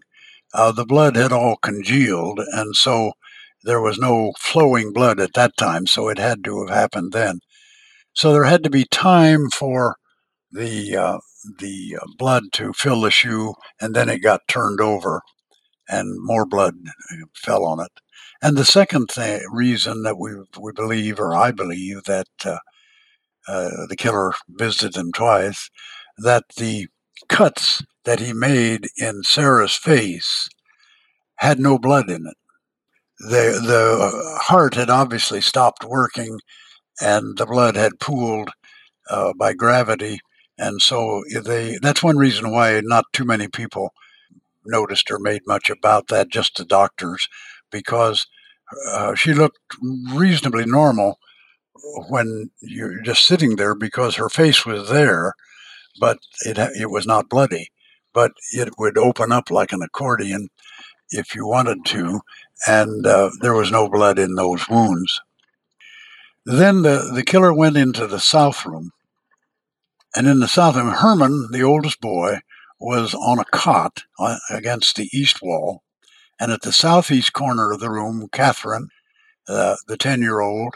[0.53, 3.11] uh, the blood had all congealed, and so
[3.63, 7.39] there was no flowing blood at that time, so it had to have happened then.
[8.13, 9.97] So there had to be time for
[10.51, 11.19] the uh,
[11.59, 15.21] the uh, blood to fill the shoe, and then it got turned over,
[15.89, 16.75] and more blood
[17.11, 17.91] uh, fell on it.
[18.41, 22.59] And the second th- reason that we we believe, or I believe, that uh,
[23.47, 25.69] uh, the killer visited them twice,
[26.17, 26.87] that the
[27.29, 30.49] cuts that he made in Sarah's face
[31.37, 32.37] had no blood in it
[33.19, 36.39] the the heart had obviously stopped working,
[37.01, 38.51] and the blood had pooled
[39.09, 40.19] uh, by gravity,
[40.57, 41.77] and so they.
[41.81, 43.93] That's one reason why not too many people
[44.67, 46.29] noticed or made much about that.
[46.29, 47.27] Just the doctors,
[47.71, 48.27] because
[48.89, 49.59] uh, she looked
[50.13, 51.19] reasonably normal
[52.09, 55.33] when you're just sitting there because her face was there,
[55.99, 57.69] but it it was not bloody,
[58.13, 60.49] but it would open up like an accordion
[61.11, 62.21] if you wanted to,
[62.67, 65.19] and uh, there was no blood in those wounds.
[66.45, 68.91] Then the, the killer went into the south room.
[70.15, 72.39] And in the south room, Herman, the oldest boy,
[72.79, 75.83] was on a cot uh, against the east wall.
[76.39, 78.89] And at the southeast corner of the room, Katherine,
[79.47, 80.75] uh, the 10 year old,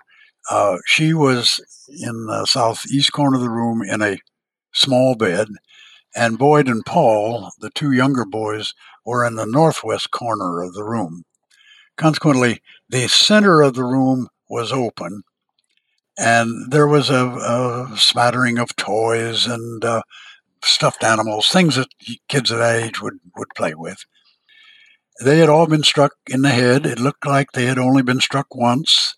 [0.50, 1.60] uh, she was
[1.90, 4.18] in the southeast corner of the room in a
[4.74, 5.48] small bed.
[6.16, 8.74] And Boyd and Paul, the two younger boys,
[9.06, 11.24] were in the northwest corner of the room.
[11.98, 15.24] Consequently, the center of the room was open,
[16.18, 20.02] and there was a, a smattering of toys and uh,
[20.64, 21.88] stuffed animals, things that
[22.28, 24.06] kids of that age would, would play with.
[25.24, 26.86] They had all been struck in the head.
[26.86, 29.16] It looked like they had only been struck once.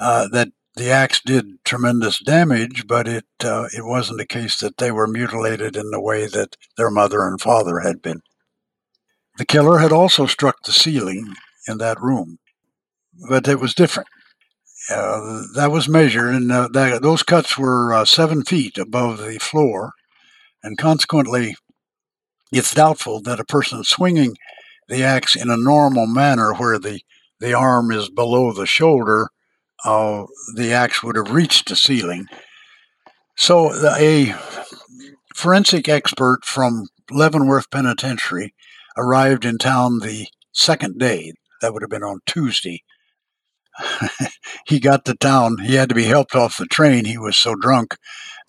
[0.00, 4.78] Uh, that the axe did tremendous damage, but it uh, it wasn't the case that
[4.78, 8.22] they were mutilated in the way that their mother and father had been.
[9.38, 11.34] The killer had also struck the ceiling
[11.68, 12.38] in that room,
[13.28, 14.08] but it was different.
[14.90, 19.38] Uh, that was measured, and uh, that, those cuts were uh, seven feet above the
[19.38, 19.92] floor,
[20.64, 21.56] and consequently,
[22.50, 24.34] it's doubtful that a person swinging
[24.88, 27.00] the axe in a normal manner where the,
[27.38, 29.28] the arm is below the shoulder,
[29.84, 30.24] uh,
[30.56, 32.26] the axe would have reached the ceiling.
[33.36, 34.34] So a
[35.34, 38.54] forensic expert from Leavenworth Penitentiary
[38.96, 41.34] arrived in town the second day.
[41.60, 42.82] That would have been on Tuesday.
[44.66, 45.58] he got to town.
[45.58, 47.04] He had to be helped off the train.
[47.04, 47.96] He was so drunk.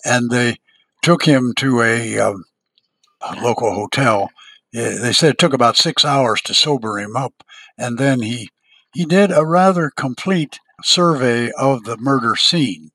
[0.05, 0.57] And they
[1.05, 2.45] took him to a, um,
[3.21, 4.31] a local hotel.
[4.73, 7.43] They said it took about six hours to sober him up.
[7.77, 8.49] And then he,
[8.91, 12.89] he did a rather complete survey of the murder scene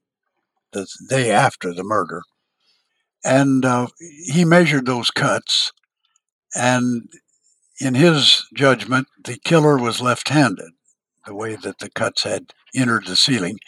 [0.72, 2.22] the day after the murder.
[3.24, 3.86] And uh,
[4.26, 5.70] he measured those cuts.
[6.52, 7.08] And
[7.80, 10.72] in his judgment, the killer was left handed,
[11.26, 13.60] the way that the cuts had entered the ceiling.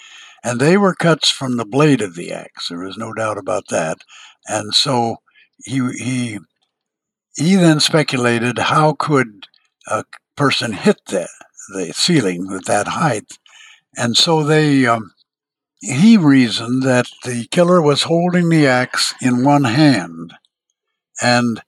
[0.43, 2.69] And they were cuts from the blade of the axe.
[2.69, 3.99] There was no doubt about that.
[4.47, 5.17] And so
[5.65, 6.39] he, he,
[7.37, 9.47] he then speculated how could
[9.87, 10.05] a
[10.37, 11.29] person hit the,
[11.75, 13.39] the ceiling with that height.
[13.97, 15.13] And so they, um,
[15.81, 20.33] he reasoned that the killer was holding the axe in one hand.
[21.21, 21.63] And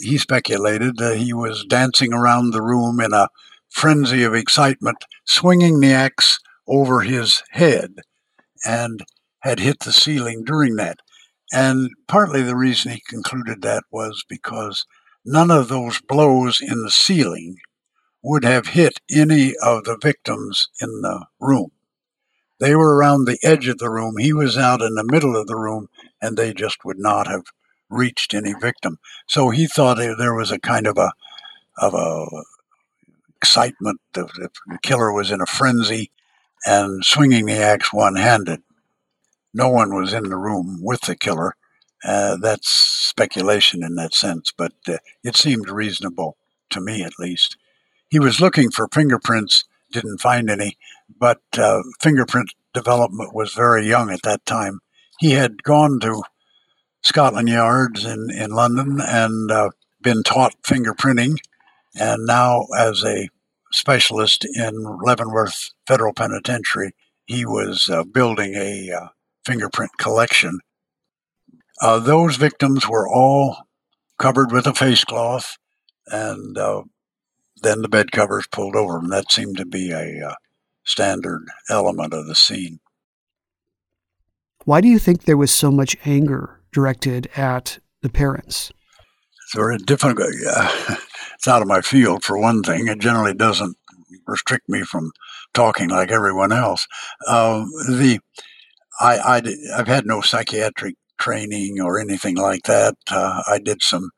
[0.00, 3.28] he speculated that he was dancing around the room in a
[3.68, 7.96] frenzy of excitement, swinging the axe over his head,
[8.64, 9.04] and
[9.40, 11.00] had hit the ceiling during that.
[11.52, 14.84] And partly the reason he concluded that was because
[15.24, 17.56] none of those blows in the ceiling
[18.22, 21.70] would have hit any of the victims in the room.
[22.58, 24.16] They were around the edge of the room.
[24.18, 25.88] He was out in the middle of the room,
[26.20, 27.44] and they just would not have
[27.90, 28.98] reached any victim.
[29.28, 31.12] So he thought there was a kind of a
[31.78, 32.26] of a
[33.36, 34.00] excitement.
[34.14, 34.24] The,
[34.66, 36.10] the killer was in a frenzy
[36.64, 38.62] and swinging the axe one handed.
[39.56, 41.54] No one was in the room with the killer.
[42.04, 46.36] Uh, that's speculation in that sense, but uh, it seemed reasonable
[46.68, 47.56] to me at least.
[48.10, 50.76] He was looking for fingerprints, didn't find any,
[51.18, 54.80] but uh, fingerprint development was very young at that time.
[55.20, 56.22] He had gone to
[57.02, 59.70] Scotland Yards in, in London and uh,
[60.02, 61.38] been taught fingerprinting.
[61.98, 63.30] And now, as a
[63.72, 66.92] specialist in Leavenworth Federal Penitentiary,
[67.24, 69.08] he was uh, building a uh,
[69.46, 70.58] fingerprint collection.
[71.80, 73.56] Uh, those victims were all
[74.18, 75.56] covered with a face cloth,
[76.08, 76.82] and uh,
[77.62, 79.08] then the bed covers pulled over them.
[79.08, 80.34] That seemed to be a uh,
[80.84, 82.80] standard element of the scene.
[84.64, 88.72] Why do you think there was so much anger directed at the parents?
[89.44, 90.34] It's very difficult.
[90.42, 90.96] Yeah.
[91.36, 92.88] It's out of my field, for one thing.
[92.88, 93.76] It generally doesn't
[94.26, 95.12] restrict me from
[95.52, 96.86] talking like everyone else.
[97.28, 98.20] Uh, the
[99.00, 102.94] I, I, have had no psychiatric training or anything like that.
[103.10, 104.10] Uh, I did some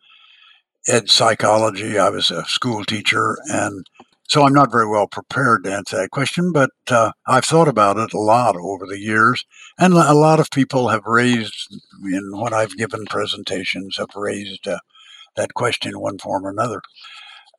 [0.89, 1.99] ed psychology.
[1.99, 3.87] I was a school teacher, and
[4.29, 7.97] so I'm not very well prepared to answer that question, but uh, I've thought about
[7.97, 9.45] it a lot over the years.
[9.79, 11.74] And a lot of people have raised,
[12.05, 14.81] in what I've given presentations, have raised uh,
[15.37, 16.83] that question in one form or another.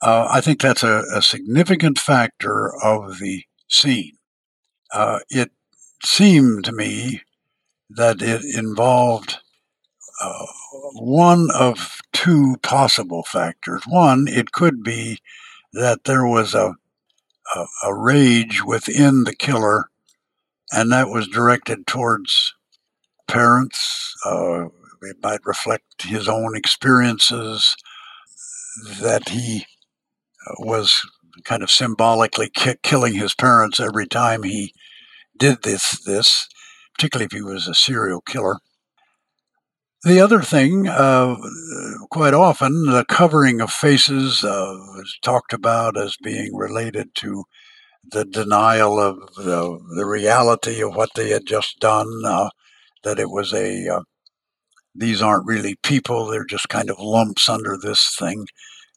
[0.02, 4.14] Uh, I think that's a, a, significant factor of the scene.
[4.94, 5.52] Uh, it
[6.04, 7.22] seemed to me
[7.90, 9.40] that it involved
[10.22, 10.46] uh,
[10.94, 13.84] one of two possible factors.
[13.88, 15.20] One, it could be
[15.74, 16.76] that there was a,
[17.56, 19.90] a, a rage within the killer,
[20.72, 22.54] and that was directed towards
[23.28, 24.16] parents.
[24.26, 24.66] Uh,
[25.02, 27.76] it might reflect his own experiences
[29.02, 29.66] that he
[30.48, 31.02] uh, was
[31.46, 34.74] kind of symbolically ki- killing his parents every time he
[35.40, 36.48] did this this
[36.96, 38.58] particularly if he was a serial killer
[40.04, 41.36] the other thing, uh,
[42.10, 47.44] quite often, the covering of faces uh, is talked about as being related to
[48.10, 52.50] the denial of the, the reality of what they had just done, uh,
[53.04, 54.02] that it was a, uh,
[54.96, 58.48] these aren't really people, they're just kind of lumps under this thing.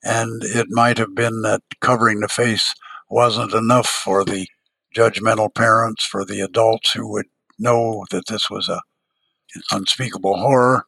[0.04, 2.74] And it might have been that covering the face
[3.10, 4.46] wasn't enough for the
[4.94, 7.26] judgmental parents, for the adults who would
[7.58, 8.80] know that this was a
[9.70, 10.86] unspeakable horror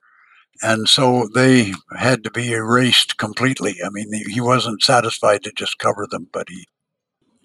[0.62, 3.76] and so they had to be erased completely.
[3.84, 6.66] I mean, he wasn't satisfied to just cover them, but he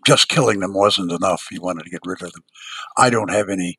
[0.06, 1.48] just killing them wasn't enough.
[1.50, 2.44] He wanted to get rid of them.
[2.98, 3.78] I don't have any,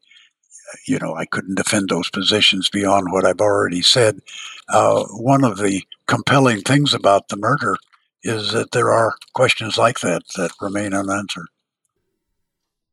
[0.87, 4.21] you know, I couldn't defend those positions beyond what I've already said.
[4.69, 7.77] Uh, one of the compelling things about the murder
[8.23, 11.49] is that there are questions like that that remain unanswered.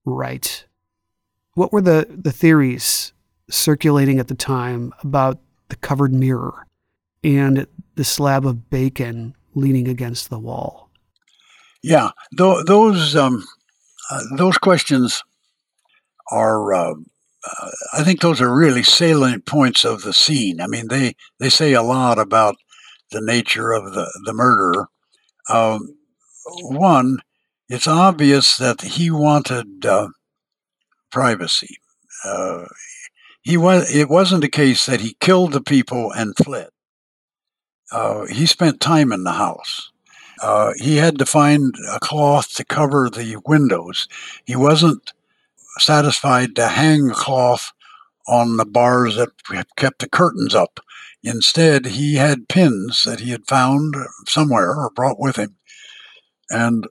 [0.07, 0.65] Right.
[1.55, 3.11] What were the, the theories
[3.49, 5.39] circulating at the time about
[5.69, 6.65] the covered mirror,
[7.23, 10.89] and the slab of bacon leaning against the wall.
[11.83, 13.43] Yeah, th- those um,
[14.09, 15.23] uh, those questions
[16.31, 16.73] are.
[16.73, 16.93] Uh,
[17.45, 20.59] uh, I think those are really salient points of the scene.
[20.59, 22.55] I mean, they they say a lot about
[23.11, 24.87] the nature of the the murder.
[25.49, 25.95] Um,
[26.61, 27.19] one,
[27.69, 30.09] it's obvious that he wanted uh,
[31.11, 31.77] privacy.
[32.23, 32.65] Uh,
[33.41, 33.93] he was.
[33.93, 36.69] It wasn't a case that he killed the people and fled.
[37.91, 39.91] Uh, he spent time in the house.
[40.41, 44.07] Uh, he had to find a cloth to cover the windows.
[44.45, 45.13] He wasn't
[45.79, 47.71] satisfied to hang a cloth
[48.27, 49.29] on the bars that
[49.77, 50.79] kept the curtains up.
[51.23, 53.95] Instead, he had pins that he had found
[54.27, 55.55] somewhere or brought with him
[56.49, 56.87] and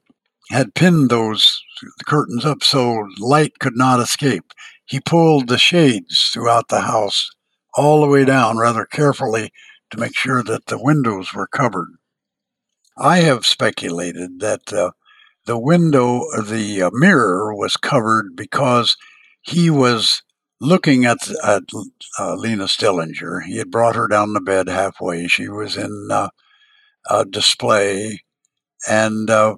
[0.51, 1.61] had pinned those
[2.07, 4.53] curtains up so light could not escape.
[4.85, 7.31] He pulled the shades throughout the house
[7.75, 9.51] all the way down rather carefully
[9.91, 11.89] to make sure that the windows were covered.
[12.97, 14.93] I have speculated that uh,
[15.45, 18.97] the window, the uh, mirror was covered because
[19.43, 20.23] he was
[20.61, 21.65] looking at, at
[22.19, 23.41] uh, Lena Stillinger.
[23.41, 25.29] He had brought her down the bed halfway.
[25.29, 26.31] She was in uh,
[27.09, 28.21] a display,
[28.89, 29.57] and uh,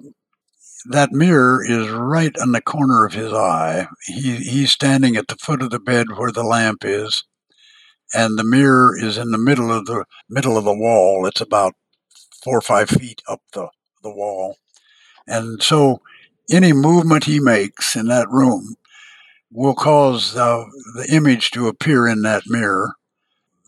[0.85, 3.87] that mirror is right on the corner of his eye.
[4.05, 7.23] He, he's standing at the foot of the bed where the lamp is,
[8.13, 11.25] and the mirror is in the middle of the middle of the wall.
[11.25, 11.73] It's about
[12.43, 13.69] four or five feet up the,
[14.03, 14.57] the wall.
[15.27, 16.01] And so
[16.51, 18.75] any movement he makes in that room
[19.51, 20.65] will cause uh,
[20.95, 22.93] the image to appear in that mirror.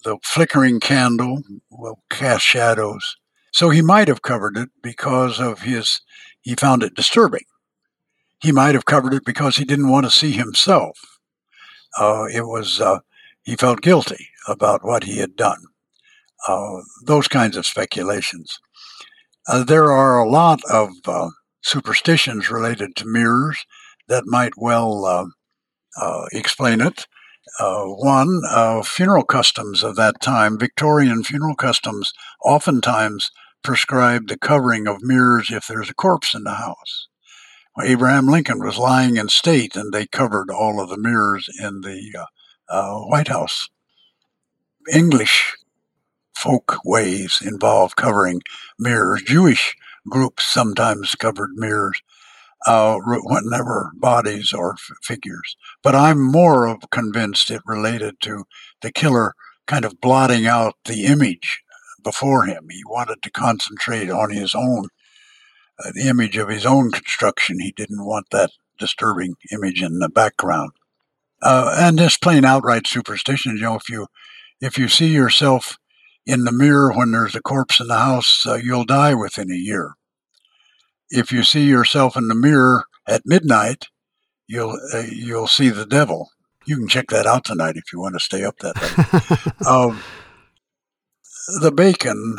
[0.03, 3.17] The flickering candle will cast shadows.
[3.51, 6.01] So he might have covered it because of his,
[6.41, 7.45] he found it disturbing.
[8.41, 10.99] He might have covered it because he didn't want to see himself.
[11.99, 12.99] Uh, it was, uh,
[13.43, 15.65] he felt guilty about what he had done.
[16.47, 18.59] Uh, those kinds of speculations.
[19.47, 21.29] Uh, there are a lot of uh,
[21.61, 23.65] superstitions related to mirrors
[24.07, 25.25] that might well uh,
[26.01, 27.05] uh, explain it.
[27.59, 28.41] Uh, one,
[28.83, 32.13] funeral customs of that time, Victorian funeral customs,
[32.43, 33.29] oftentimes
[33.63, 37.07] prescribed the covering of mirrors if there's a corpse in the house.
[37.81, 42.27] Abraham Lincoln was lying in state, and they covered all of the mirrors in the
[43.07, 43.69] White House.
[44.93, 45.55] English
[46.35, 48.41] folk ways involve covering
[48.79, 49.21] mirrors.
[49.23, 49.75] Jewish
[50.09, 52.01] groups sometimes covered mirrors
[52.67, 55.55] uh, whenever bodies or f- figures.
[55.83, 58.45] But I'm more of convinced it related to
[58.81, 59.33] the killer
[59.67, 61.61] kind of blotting out the image
[62.03, 62.67] before him.
[62.69, 64.87] He wanted to concentrate on his own,
[65.79, 67.59] uh, the image of his own construction.
[67.59, 70.71] He didn't want that disturbing image in the background.
[71.41, 73.55] Uh, and just plain outright superstition.
[73.55, 74.07] You know, if you
[74.59, 75.77] if you see yourself
[76.25, 79.55] in the mirror when there's a corpse in the house, uh, you'll die within a
[79.55, 79.93] year.
[81.09, 83.87] If you see yourself in the mirror at midnight,
[84.47, 86.29] you'll uh, you'll see the devil.
[86.65, 89.67] You can check that out tonight if you want to stay up that late.
[89.67, 89.99] um,
[91.61, 92.35] the bacon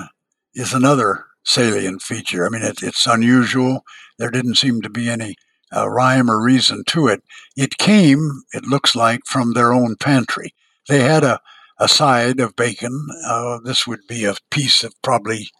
[0.54, 2.46] is another salient feature.
[2.46, 3.84] I mean, it, it's unusual.
[4.18, 5.36] There didn't seem to be any
[5.74, 7.22] uh, rhyme or reason to it.
[7.56, 10.54] It came, it looks like, from their own pantry.
[10.88, 11.40] They had a
[11.82, 13.08] a side of bacon.
[13.26, 15.50] Uh, this would be a piece of probably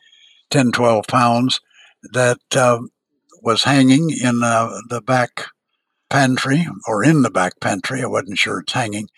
[0.51, 1.61] 10, 12 pounds
[2.13, 2.79] that uh,
[3.43, 5.47] was hanging in uh, the back
[6.09, 8.03] pantry or in the back pantry.
[8.03, 9.09] I wasn't sure it's hanging.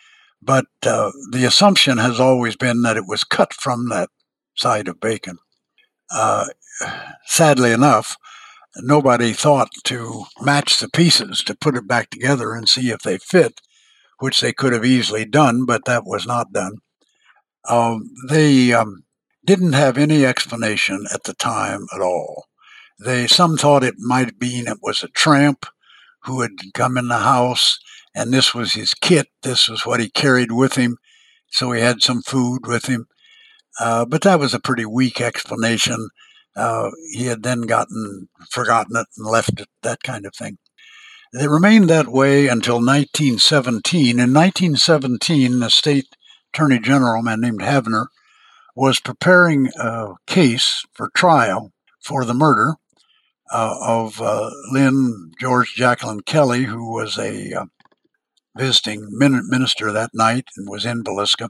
[0.44, 4.10] But uh, the assumption has always been that it was cut from that
[4.54, 5.38] side of bacon.
[6.10, 6.46] Uh,
[7.24, 8.16] sadly enough,
[8.78, 13.18] nobody thought to match the pieces to put it back together and see if they
[13.18, 13.60] fit,
[14.18, 16.78] which they could have easily done, but that was not done.
[17.68, 19.04] Um, they um,
[19.44, 22.46] didn't have any explanation at the time at all.
[23.02, 25.66] They some thought it might have been it was a tramp
[26.22, 27.78] who had come in the house,
[28.14, 29.28] and this was his kit.
[29.42, 30.98] This was what he carried with him,
[31.50, 33.06] so he had some food with him.
[33.80, 36.08] Uh, but that was a pretty weak explanation.
[36.56, 40.58] Uh, he had then gotten forgotten it and left it, that kind of thing.
[41.32, 44.20] It remained that way until 1917.
[44.20, 46.06] In 1917, the state
[46.52, 48.06] Attorney General, a man named Havner,
[48.76, 52.74] was preparing a case for trial for the murder
[53.52, 57.64] uh, of uh, Lyn George Jacklin Kelly, who was a uh,
[58.56, 61.48] visiting minister that night and was in Villisca.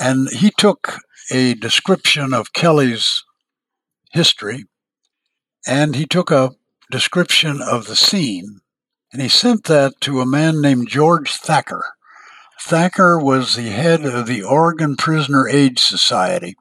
[0.00, 0.98] And he took
[1.30, 3.24] a description of Kelly's
[4.12, 4.64] history
[5.66, 6.52] and he took a
[6.90, 8.60] description of the scene
[9.12, 11.84] and he sent that to a man named George Thacker
[12.64, 16.54] Thacker was the head of the Oregon Prisoner Aid Society.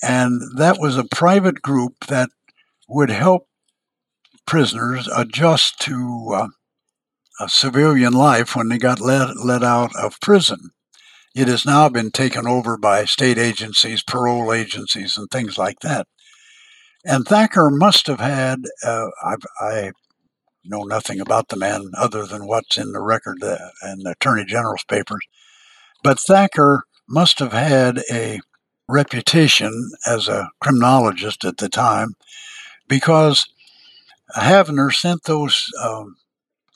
[0.00, 2.30] And that was a private group that
[2.88, 3.48] would help
[4.46, 6.48] prisoners adjust to uh,
[7.48, 10.70] civilian life when they got let, let out of prison.
[11.34, 16.06] It has now been taken over by state agencies, parole agencies, and things like that.
[17.04, 19.06] And Thacker must have had, uh,
[19.60, 19.92] I
[20.64, 24.44] know nothing about the man other than what's in the record uh, and the Attorney
[24.44, 25.24] General's papers,
[26.02, 28.40] but Thacker must have had a
[28.88, 32.14] reputation as a criminologist at the time
[32.88, 33.46] because
[34.36, 36.16] Havner sent those um,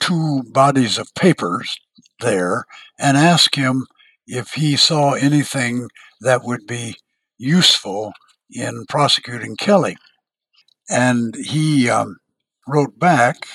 [0.05, 1.79] two bodies of papers
[2.21, 2.67] there
[2.99, 3.87] and asked him
[4.27, 5.89] if he saw anything
[6.21, 6.97] that would be
[7.39, 8.13] useful
[8.51, 9.97] in prosecuting Kelly.
[10.91, 12.19] And he um,
[12.69, 13.47] wrote back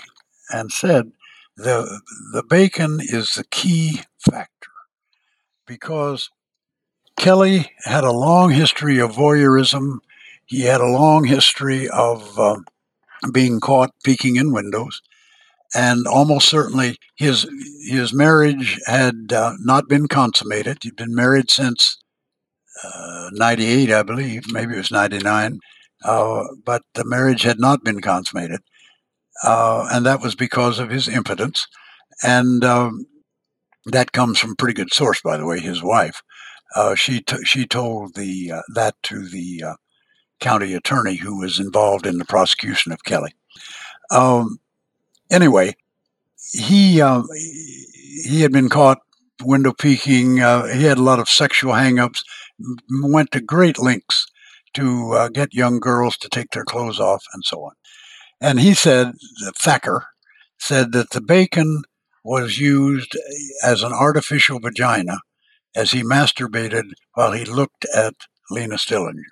[0.49, 1.11] and said,
[1.55, 2.01] the,
[2.33, 4.71] the bacon is the key factor
[5.67, 6.31] because
[7.15, 9.99] Kelly had a long history of voyeurism.
[10.47, 12.61] He had a long history of uh,
[13.31, 15.03] being caught peeking in windows.
[15.75, 17.47] And almost certainly his
[17.87, 20.79] his marriage had uh, not been consummated.
[20.81, 21.97] He'd been married since
[22.83, 24.51] uh, 98, I believe.
[24.51, 25.59] Maybe it was 99.
[26.03, 28.61] Uh, but the marriage had not been consummated.
[29.43, 31.67] Uh, and that was because of his impotence.
[32.23, 33.05] And um,
[33.85, 36.21] that comes from pretty good source, by the way, his wife.
[36.75, 39.63] Uh, she t- she told the uh, that to the
[40.39, 43.33] county attorney who was involved in the prosecution of Kelly.
[44.11, 44.59] Um,
[45.29, 45.75] anyway,
[46.51, 47.23] he uh,
[48.23, 48.99] he had been caught
[49.43, 50.41] window peeking.
[50.41, 52.21] Uh, he had a lot of sexual hangups.
[52.89, 54.25] Went to great lengths
[54.73, 57.71] to uh, get young girls to take their clothes off and so on.
[58.41, 59.13] And he said,
[59.57, 60.05] Thacker
[60.59, 61.83] said that the bacon
[62.23, 63.17] was used
[63.63, 65.19] as an artificial vagina
[65.75, 68.13] as he masturbated while he looked at
[68.49, 69.23] Lena Stillinger.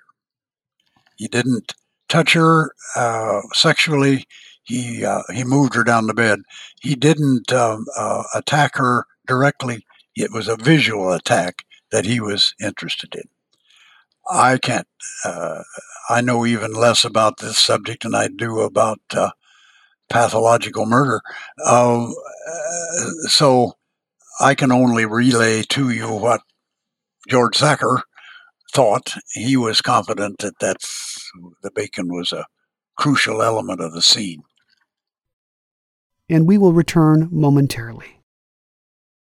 [1.16, 1.74] He didn't
[2.08, 4.26] touch her uh, sexually.
[4.68, 6.40] He uh, he moved her down the bed.
[6.80, 9.86] He didn't um, uh, attack her directly.
[10.14, 13.24] It was a visual attack that he was interested in.
[14.30, 14.86] I can't.
[15.24, 15.62] Uh,
[16.10, 19.30] I know even less about this subject than I do about uh,
[20.10, 21.22] pathological murder.
[21.66, 22.14] Um,
[22.46, 23.72] uh, so
[24.40, 26.42] I can only relay to you what
[27.26, 28.02] George Thacker
[28.74, 29.14] thought.
[29.32, 31.30] He was confident that that's,
[31.62, 32.46] the bacon was a
[32.96, 34.42] crucial element of the scene.
[36.28, 38.20] And we will return momentarily.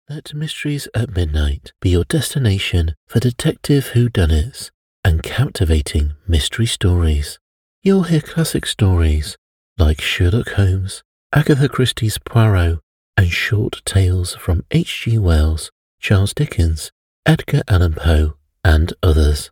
[0.08, 4.70] Let Mysteries at Midnight be your destination for detective whodunits
[5.04, 7.38] and captivating mystery stories.
[7.82, 9.36] You'll hear classic stories
[9.78, 11.02] like Sherlock Holmes,
[11.32, 12.80] Agatha Christie's Poirot,
[13.16, 15.18] and short tales from H.G.
[15.18, 16.90] Wells, Charles Dickens,
[17.24, 19.50] Edgar Allan Poe, and others.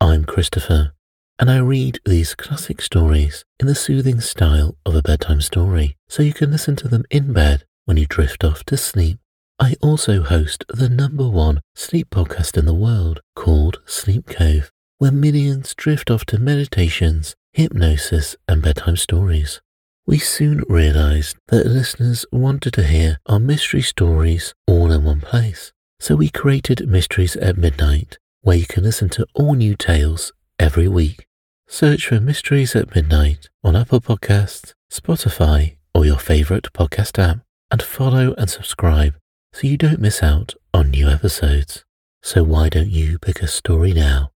[0.00, 0.92] I'm Christopher,
[1.38, 6.22] and I read these classic stories in the soothing style of a bedtime story, so
[6.22, 9.18] you can listen to them in bed when you drift off to sleep.
[9.58, 15.12] I also host the number one sleep podcast in the world called Sleep Cove, where
[15.12, 19.60] millions drift off to meditations, hypnosis, and bedtime stories.
[20.06, 25.72] We soon realized that listeners wanted to hear our mystery stories all in one place.
[26.00, 30.86] So we created Mysteries at Midnight, where you can listen to all new tales every
[30.86, 31.26] week.
[31.66, 37.40] Search for Mysteries at Midnight on Apple Podcasts, Spotify, or your favorite podcast app,
[37.72, 39.14] and follow and subscribe
[39.52, 41.84] so you don't miss out on new episodes.
[42.22, 44.30] So why don't you pick a story now?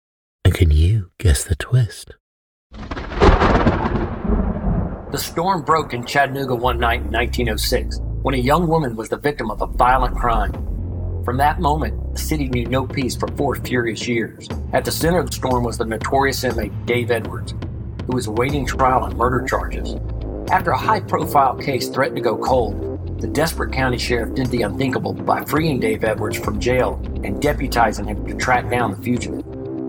[0.46, 2.16] And can you guess the twist?
[5.12, 9.18] The storm broke in Chattanooga one night in 1906 when a young woman was the
[9.18, 10.73] victim of a violent crime.
[11.26, 14.50] From that moment, the city knew no peace for four furious years.
[14.74, 17.54] At the center of the storm was the notorious inmate Dave Edwards,
[18.06, 19.96] who was awaiting trial on murder charges.
[20.52, 24.64] After a high profile case threatened to go cold, the desperate county sheriff did the
[24.64, 29.46] unthinkable by freeing Dave Edwards from jail and deputizing him to track down the fugitive.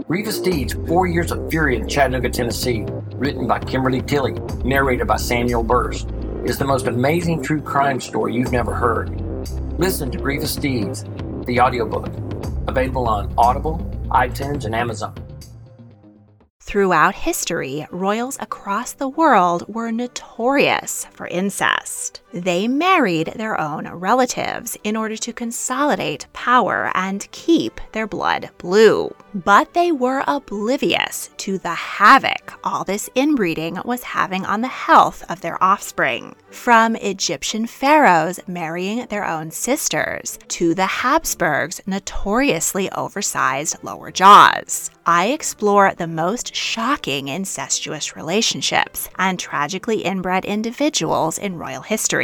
[0.06, 2.84] Grievous Deeds, Four Years of Fury in Chattanooga, Tennessee,
[3.16, 6.10] written by Kimberly Tilley, narrated by Samuel Burst,
[6.44, 9.20] is the most amazing true crime story you've never heard.
[9.78, 11.04] Listen to Grievous Deeds,
[11.46, 12.08] the audiobook,
[12.66, 13.78] available on Audible,
[14.10, 15.14] iTunes, and Amazon.
[16.60, 22.22] Throughout history, royals across the world were notorious for incest.
[22.34, 29.14] They married their own relatives in order to consolidate power and keep their blood blue.
[29.32, 35.22] But they were oblivious to the havoc all this inbreeding was having on the health
[35.28, 36.34] of their offspring.
[36.50, 44.90] From Egyptian pharaohs marrying their own sisters to the Habsburgs' notoriously oversized lower jaws.
[45.06, 52.23] I explore the most shocking incestuous relationships and tragically inbred individuals in royal history.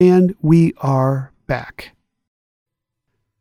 [0.00, 1.94] And we are back.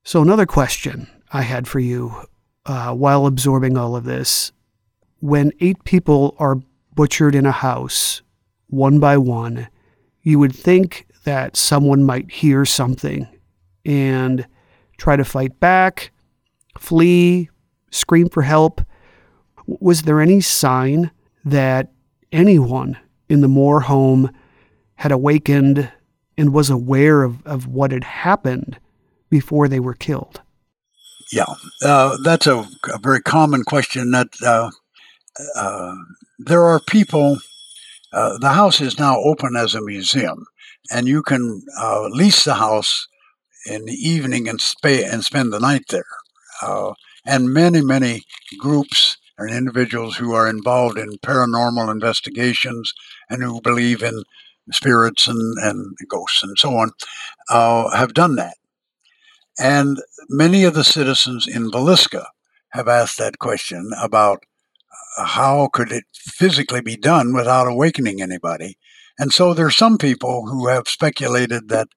[0.04, 2.14] So, another question I had for you
[2.66, 4.52] uh, while absorbing all of this
[5.22, 6.58] when eight people are
[6.94, 8.22] butchered in a house,
[8.68, 9.70] one by one,
[10.22, 13.26] you would think that someone might hear something
[13.86, 14.46] and
[14.98, 16.12] try to fight back,
[16.78, 17.50] flee,
[17.90, 18.82] scream for help.
[19.66, 21.12] Was there any sign
[21.46, 21.92] that
[22.34, 22.98] anyone
[23.30, 24.30] in the Moore home
[24.96, 25.90] had awakened
[26.40, 28.80] and was aware of, of what had happened
[29.30, 30.42] before they were killed?
[31.34, 34.12] Yeah, uh, that's a, a, very common question.
[34.12, 34.72] That uh,
[35.56, 35.96] uh,
[36.40, 37.38] there are people.
[38.12, 40.46] Uh, the house is now open as a museum,
[40.92, 43.06] and you can uh, lease the house
[43.68, 46.04] in the evening and, sp- and spend the night there.
[46.62, 46.94] Uh,
[47.26, 48.24] and many, many
[48.58, 52.92] groups and individuals who are involved in paranormal investigations
[53.30, 54.24] and who believe in
[54.74, 56.92] spirits and, and ghosts and so on
[57.50, 58.56] uh, have done that.
[59.60, 59.98] And
[60.30, 62.26] many of the citizens in Villisca
[62.70, 64.44] have asked that question about
[65.18, 68.78] uh, how could it physically be done without awakening anybody.
[69.18, 71.90] And so there's some people who have speculated that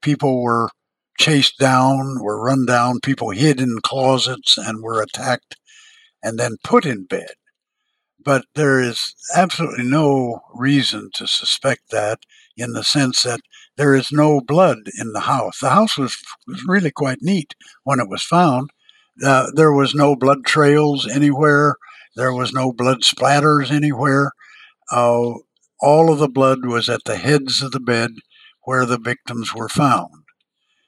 [0.00, 0.70] people were
[1.18, 5.56] chased down, were run down, people hid in closets and were attacked
[6.22, 7.32] and then put in bed.
[8.22, 12.20] But there is absolutely no reason to suspect that
[12.56, 13.40] in the sense that
[13.76, 15.58] there is no blood in the house.
[15.60, 17.54] The house was, was really quite neat
[17.84, 18.70] when it was found.
[19.24, 21.76] Uh, there was no blood trails anywhere.
[22.16, 24.32] There was no blood splatters anywhere.
[24.92, 25.34] Uh,
[25.80, 28.10] all of the blood was at the heads of the bed
[28.64, 30.10] where the victims were found.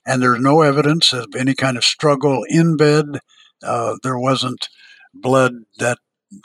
[0.07, 3.07] And there's no evidence of any kind of struggle in bed.
[3.63, 4.69] Uh, there wasn't
[5.15, 5.99] blood that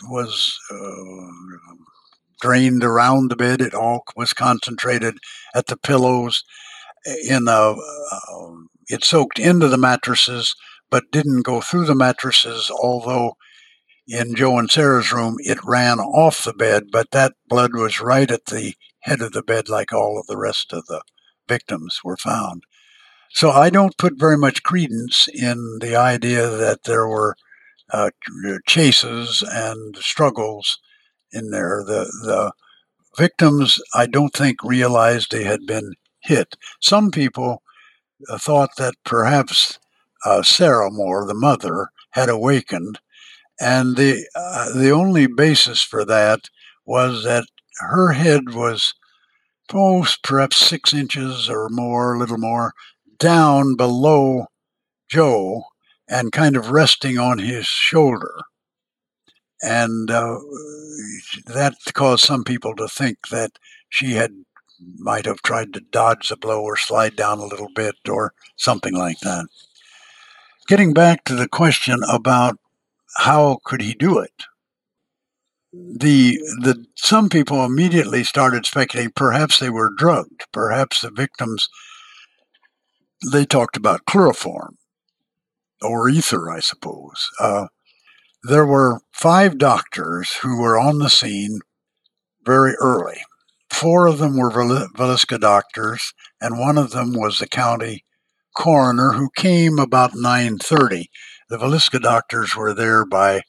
[0.10, 1.76] was uh,
[2.42, 3.62] drained around the bed.
[3.62, 5.18] It all was concentrated
[5.56, 6.44] at the pillows.
[7.28, 7.52] In the,
[8.12, 10.56] uh, it soaked into the mattresses,
[10.90, 12.70] but didn't go through the mattresses.
[12.72, 13.34] Although
[14.08, 18.30] in Joe and Sarah's room, it ran off the bed, but that blood was right
[18.30, 21.02] at the head of the bed, like all of the rest of the
[21.48, 22.64] victims were found.
[23.32, 27.36] So I don't put very much credence in the idea that there were
[27.92, 28.10] uh,
[28.66, 30.80] chases and struggles
[31.32, 31.84] in there.
[31.86, 32.52] The the
[33.18, 36.56] victims, I don't think, realized they had been hit.
[36.82, 37.64] Some people
[38.30, 39.80] uh, thought that perhaps
[40.26, 43.00] uh, Sarah Moore, the mother, had awakened
[43.60, 46.50] and the uh, the only basis for that
[46.86, 47.46] was that
[47.80, 48.94] her head was
[49.74, 52.74] oh, perhaps six inches or more, a little more,
[53.20, 54.46] down below
[55.10, 55.64] Joe
[56.08, 58.36] and kind of resting on his shoulder.
[59.62, 60.40] And uh,
[61.46, 63.52] that caused some people to think that
[63.90, 64.32] she had
[65.00, 68.94] might have tried to dodge the blow or slide down a little bit or something
[68.94, 69.48] like that.
[70.68, 72.60] Getting back to the question about
[73.18, 74.44] how could he do it?
[75.74, 81.68] The the some people immediately started speculating perhaps they were drugged, perhaps the victims
[83.32, 84.78] they talked about chloroform
[85.82, 87.30] or ether, I suppose.
[87.40, 87.68] Uh,
[88.44, 91.60] there were five doctors who were on the scene
[92.46, 93.18] very early.
[93.70, 98.06] Four of them were Villisca doctors, and one of them was the county
[98.56, 101.06] coroner who came about 9:30
[101.50, 103.42] the Villisca doctors were there by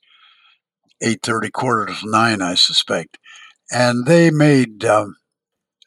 [1.03, 3.18] 8.30, quarter to 9, I suspect.
[3.70, 5.16] And they made um,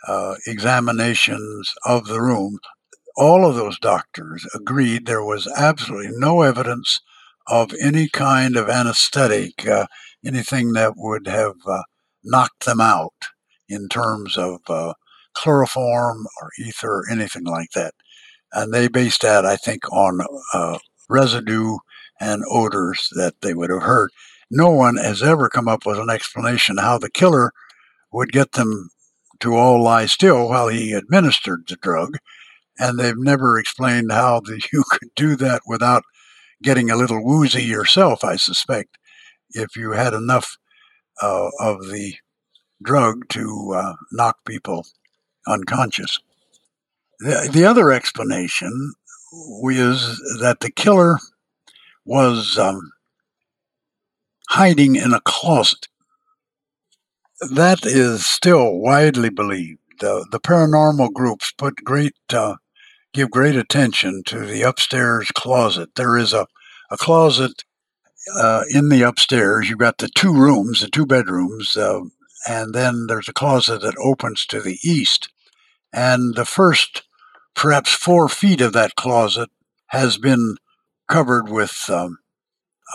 [0.08, 2.60] uh, examinations of the room.
[3.16, 7.02] All of those doctors agreed there was absolutely no evidence
[7.48, 9.88] of any kind of anesthetic, uh,
[10.26, 11.84] anything that would have uh,
[12.24, 13.14] knocked them out
[13.68, 14.94] in terms of uh,
[15.34, 17.94] chloroform or ether or anything like that.
[18.54, 20.20] And they based that, I think, on
[20.54, 20.78] uh,
[21.10, 21.78] residue
[22.20, 24.12] and odors that they would have heard.
[24.50, 27.52] No one has ever come up with an explanation how the killer
[28.12, 28.90] would get them
[29.40, 32.18] to all lie still while he administered the drug.
[32.78, 36.04] And they've never explained how the, you could do that without
[36.64, 38.98] getting a little woozy yourself, I suspect,
[39.52, 40.58] if you had enough
[41.22, 42.16] uh, of the
[42.82, 44.86] drug to uh, knock people
[45.48, 46.20] unconscious.
[47.20, 48.94] The, the other explanation
[49.64, 51.18] is that the killer
[52.06, 52.92] was um,
[54.50, 55.88] hiding in a closet.
[57.40, 59.81] That is still widely believed.
[60.02, 62.56] The, the paranormal groups put great uh,
[63.14, 65.92] give great attention to the upstairs closet.
[65.96, 66.48] There is a,
[66.90, 67.64] a closet
[68.36, 69.70] uh, in the upstairs.
[69.70, 72.02] You've got the two rooms, the two bedrooms, uh,
[72.50, 75.30] and then there's a closet that opens to the east.
[75.94, 77.04] And the first,
[77.54, 79.50] perhaps four feet of that closet
[79.88, 80.58] has been
[81.08, 82.18] covered with um,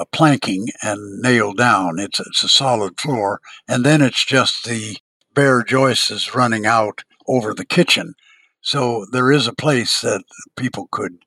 [0.01, 2.01] a planking and nailed down.
[2.01, 3.41] It's, it's a solid floor.
[3.69, 4.97] And then it's just the
[5.37, 8.15] bare joists running out over the kitchen.
[8.61, 10.25] So there is a place that
[10.57, 11.19] people could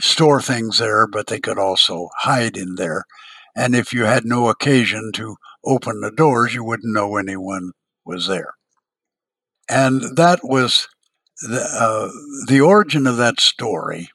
[0.00, 3.04] store things there, but they could also hide in there.
[3.56, 7.72] And if you had no occasion to open the doors, you wouldn't know anyone
[8.04, 8.54] was there.
[9.68, 10.88] And that was
[11.42, 12.10] the, uh,
[12.46, 14.10] the origin of that story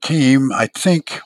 [0.00, 1.20] came, I think,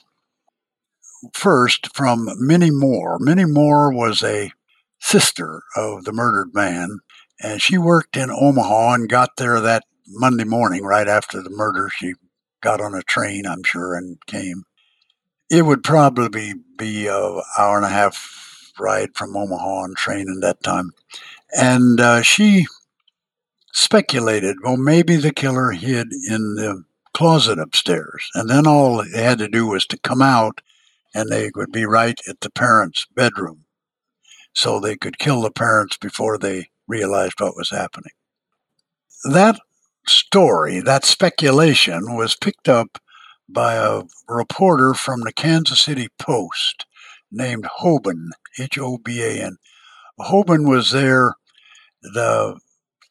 [1.33, 3.17] first from Minnie Moore.
[3.19, 4.51] Minnie Moore was a
[4.99, 6.99] sister of the murdered man,
[7.41, 11.89] and she worked in Omaha and got there that Monday morning right after the murder.
[11.89, 12.13] She
[12.61, 14.63] got on a train, I'm sure, and came.
[15.49, 20.39] It would probably be an hour and a half ride from Omaha on train in
[20.41, 20.91] that time.
[21.55, 22.65] And uh, she
[23.73, 26.83] speculated, well, maybe the killer hid in the
[27.13, 28.29] closet upstairs.
[28.33, 30.61] And then all they had to do was to come out
[31.13, 33.65] and they would be right at the parents' bedroom.
[34.53, 38.11] So they could kill the parents before they realized what was happening.
[39.23, 39.59] That
[40.07, 42.99] story, that speculation, was picked up
[43.47, 46.85] by a reporter from the Kansas City Post
[47.31, 48.29] named Hoban,
[48.59, 49.57] H O B A N.
[50.19, 51.35] Hoban was there
[52.01, 52.59] the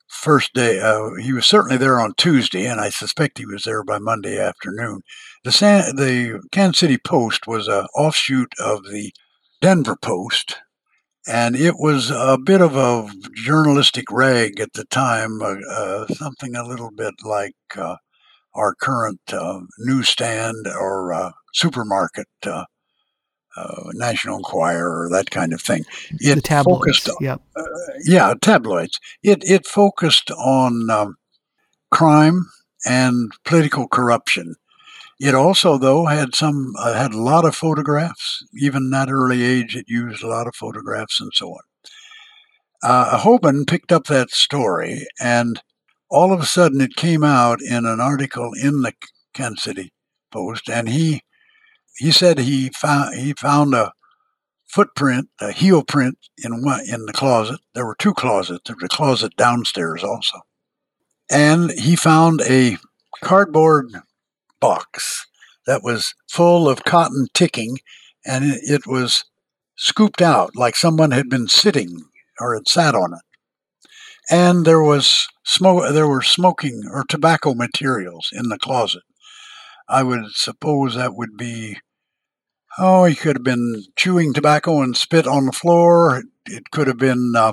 [0.09, 0.81] first day.
[0.81, 4.39] Uh, he was certainly there on Tuesday, and I suspect he was there by Monday
[4.39, 5.03] afternoon.
[5.43, 9.12] The San, the Kansas City Post was an offshoot of the
[9.61, 10.59] Denver Post,
[11.27, 16.55] and it was a bit of a journalistic rag at the time, uh, uh, something
[16.55, 17.97] a little bit like uh,
[18.55, 22.29] our current uh, newsstand or uh, supermarket.
[22.45, 22.64] Uh,
[23.93, 25.85] National Enquirer or that kind of thing.
[26.11, 27.41] It the tabloids, focused, yep.
[28.05, 28.99] yeah, tabloids.
[29.22, 31.14] It it focused on um,
[31.93, 32.51] crime
[32.85, 34.57] and political corruption.
[35.21, 38.45] It also, though, had some uh, had a lot of photographs.
[38.61, 41.61] Even that early age, it used a lot of photographs and so on.
[42.83, 45.62] Uh, Hoban picked up that story, and
[46.11, 48.93] all of a sudden, it came out in an article in the
[49.33, 49.93] Kansas City
[50.33, 51.23] Post, and he
[51.97, 53.93] he said he found he found a
[54.67, 57.61] footprint, a heel print in one, in the closet.
[57.75, 58.62] There were two closets.
[58.67, 60.41] There was a closet downstairs also,
[61.31, 62.79] and he found a
[63.23, 63.93] cardboard
[64.61, 65.26] box
[65.66, 67.78] that was full of cotton ticking,
[68.26, 69.24] and it, was
[69.76, 72.02] scooped out like someone had been sitting
[72.40, 73.24] or had sat on it.
[74.30, 75.92] And there was smoke.
[75.92, 79.02] There were smoking or tobacco materials in the closet.
[79.88, 81.78] I would suppose that would be.
[82.78, 86.22] Oh, he could have been chewing tobacco and spit on the floor.
[86.46, 87.52] It could have been uh,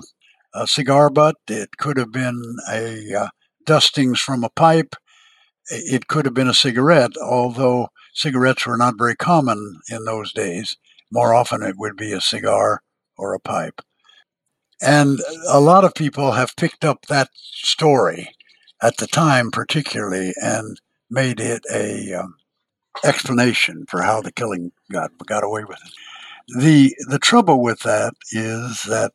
[0.56, 1.36] a cigar butt.
[1.48, 2.42] It could have been
[2.72, 3.28] a uh,
[3.66, 4.96] dustings from a pipe
[5.72, 10.78] it could have been a cigarette, although cigarettes were not very common in those days.
[11.12, 12.84] More often, it would be a cigar
[13.18, 13.82] or a pipe.
[14.82, 18.30] And a lot of people have picked up that story
[18.82, 22.36] at the time, particularly, and made it a um,
[23.04, 26.60] explanation for how the killing got got away with it.
[26.60, 29.12] the The trouble with that is that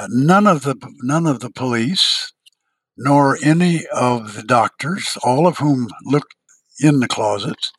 [0.00, 2.32] uh, none of the none of the police,
[2.98, 6.34] nor any of the doctors, all of whom looked
[6.80, 7.72] in the closets,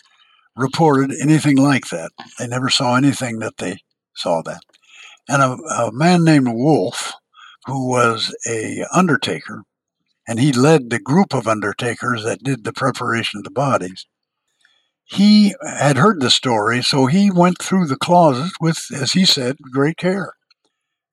[0.55, 2.11] reported anything like that.
[2.39, 3.79] They never saw anything that they
[4.15, 4.61] saw that.
[5.27, 7.13] And a, a man named Wolf,
[7.65, 9.63] who was a undertaker,
[10.27, 14.05] and he led the group of undertakers that did the preparation of the bodies.
[15.03, 19.57] He had heard the story, so he went through the closet with, as he said,
[19.71, 20.33] great care.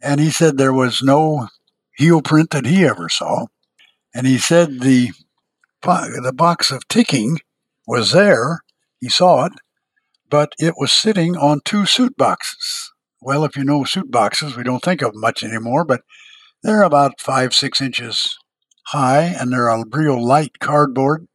[0.02, 1.48] And he said there was no
[1.96, 3.46] heel print that he ever saw.
[4.16, 5.10] And he said the
[5.82, 7.38] the box of ticking
[7.86, 8.62] was there.
[8.98, 9.52] He saw it,
[10.30, 12.92] but it was sitting on two suit boxes.
[13.20, 16.00] Well, if you know suit boxes, we don't think of much anymore, but
[16.62, 18.38] they're about five, six inches
[18.86, 21.26] high, and they're a real light cardboard.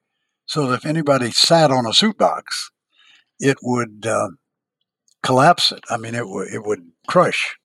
[0.47, 2.71] So that if anybody sat on a suit box,
[3.39, 4.29] it would uh,
[5.21, 5.83] collapse it.
[5.87, 7.57] I mean, it, w- it would crush.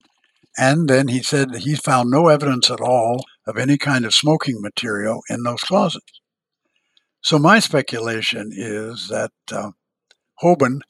[0.59, 4.61] And then he said he found no evidence at all of any kind of smoking
[4.61, 6.21] material in those closets.
[7.21, 9.71] So my speculation is that uh,
[10.41, 10.81] Hoban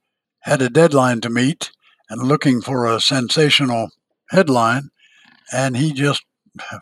[0.41, 1.71] had a deadline to meet
[2.09, 3.89] and looking for a sensational
[4.29, 4.89] headline,
[5.53, 6.23] and he just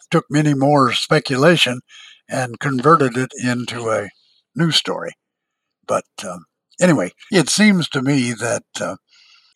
[0.09, 1.81] took Minnie Moore speculation
[2.29, 4.09] and converted it into a
[4.55, 5.11] news story.
[5.87, 6.45] But um,
[6.81, 8.95] anyway, it seems to me that uh,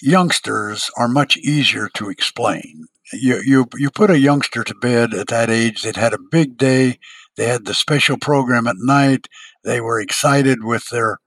[0.01, 2.85] youngsters are much easier to explain.
[3.13, 6.57] You, you, you put a youngster to bed at that age, they'd had a big
[6.57, 6.99] day,
[7.35, 9.27] they had the special program at night,
[9.63, 11.17] they were excited with their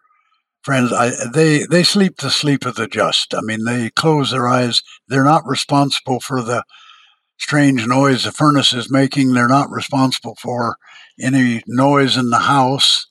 [0.62, 0.92] friends.
[0.92, 3.34] I, they, they sleep the sleep of the just.
[3.34, 6.62] I mean, they close their eyes, they're not responsible for the
[7.38, 10.76] strange noise the furnace is making, they're not responsible for
[11.20, 13.06] any noise in the house.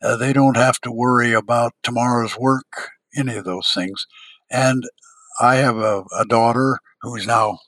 [0.00, 4.06] Uh, they don't have to worry about tomorrow's work, any of those things.
[4.50, 4.84] And
[5.40, 7.58] I have a, a daughter who's now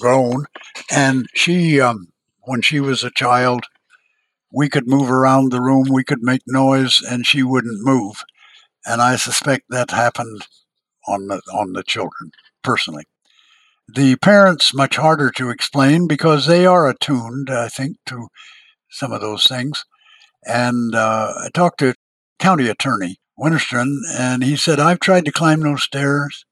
[0.00, 0.46] grown,
[0.90, 2.08] and she, um,
[2.42, 3.64] when she was a child,
[4.52, 8.22] we could move around the room, we could make noise, and she wouldn't move.
[8.86, 10.46] And I suspect that happened
[11.08, 12.30] on the on the children
[12.62, 13.04] personally.
[13.88, 18.28] The parents much harder to explain because they are attuned, I think, to
[18.90, 19.84] some of those things.
[20.44, 21.94] And uh, I talked to
[22.38, 26.44] county attorney Wenstrand, and he said I've tried to climb those stairs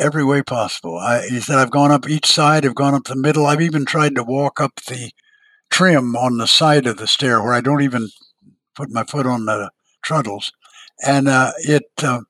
[0.00, 0.98] every way possible.
[0.98, 3.84] I, he said, I've gone up each side, I've gone up the middle, I've even
[3.84, 5.12] tried to walk up the
[5.70, 8.08] trim on the side of the stair where I don't even
[8.74, 9.70] put my foot on the
[10.02, 10.50] truddles.
[11.04, 12.22] And uh, it, uh,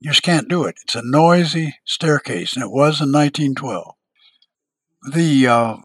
[0.00, 0.76] you just can't do it.
[0.82, 3.94] It's a noisy staircase, and it was in 1912.
[5.12, 5.76] The uh,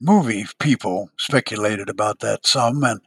[0.00, 3.00] movie people speculated about that some, and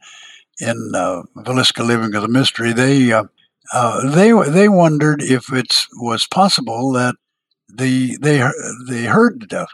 [0.60, 3.24] in uh, Villisca Living of the Mystery, they uh,
[3.72, 7.16] uh, they they wondered if it was possible that
[7.74, 8.42] the they
[8.88, 9.66] they heard the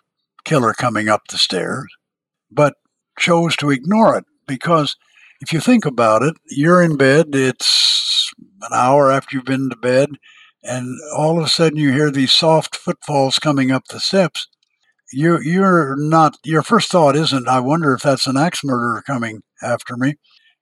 [0.45, 1.87] killer coming up the stairs,
[2.51, 2.75] but
[3.19, 4.97] chose to ignore it because
[5.41, 7.35] if you think about it, you're in bed.
[7.35, 8.33] It's
[8.63, 10.11] an hour after you've been to bed,
[10.63, 14.49] and all of a sudden you hear these soft footfalls coming up the steps.
[15.13, 16.37] You you're not.
[16.45, 17.49] Your first thought isn't.
[17.49, 20.15] I wonder if that's an axe murderer coming after me.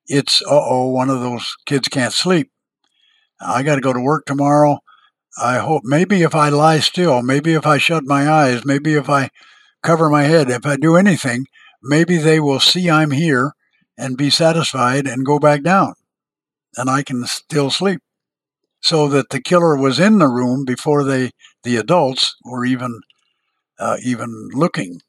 [0.06, 2.50] It's uh oh, one of those kids can't sleep.
[3.40, 4.78] I got to go to work tomorrow.
[5.40, 9.10] I hope maybe if I lie still, maybe if I shut my eyes, maybe if
[9.10, 9.30] I
[9.82, 11.46] cover my head, if I do anything,
[11.82, 13.52] maybe they will see I'm here
[13.98, 15.94] and be satisfied and go back down.
[16.76, 18.00] And I can still sleep.
[18.80, 21.30] So that the killer was in the room before they,
[21.62, 23.00] the adults, were even,
[23.78, 25.00] uh, even looking.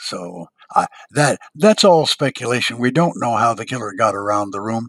[0.00, 2.78] So I, that that's all speculation.
[2.78, 4.88] We don't know how the killer got around the room,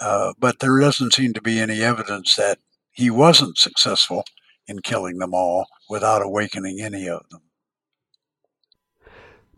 [0.00, 2.58] uh, but there doesn't seem to be any evidence that
[2.96, 4.24] he wasn't successful
[4.66, 7.42] in killing them all without awakening any of them.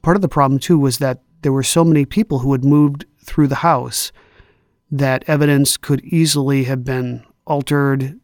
[0.03, 3.07] Part of the problem, too, was that there were so many people who had moved
[3.25, 4.11] through the house
[4.91, 8.19] that evidence could easily have been altered,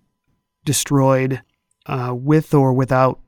[0.64, 1.42] destroyed,
[1.86, 3.20] uh, with or without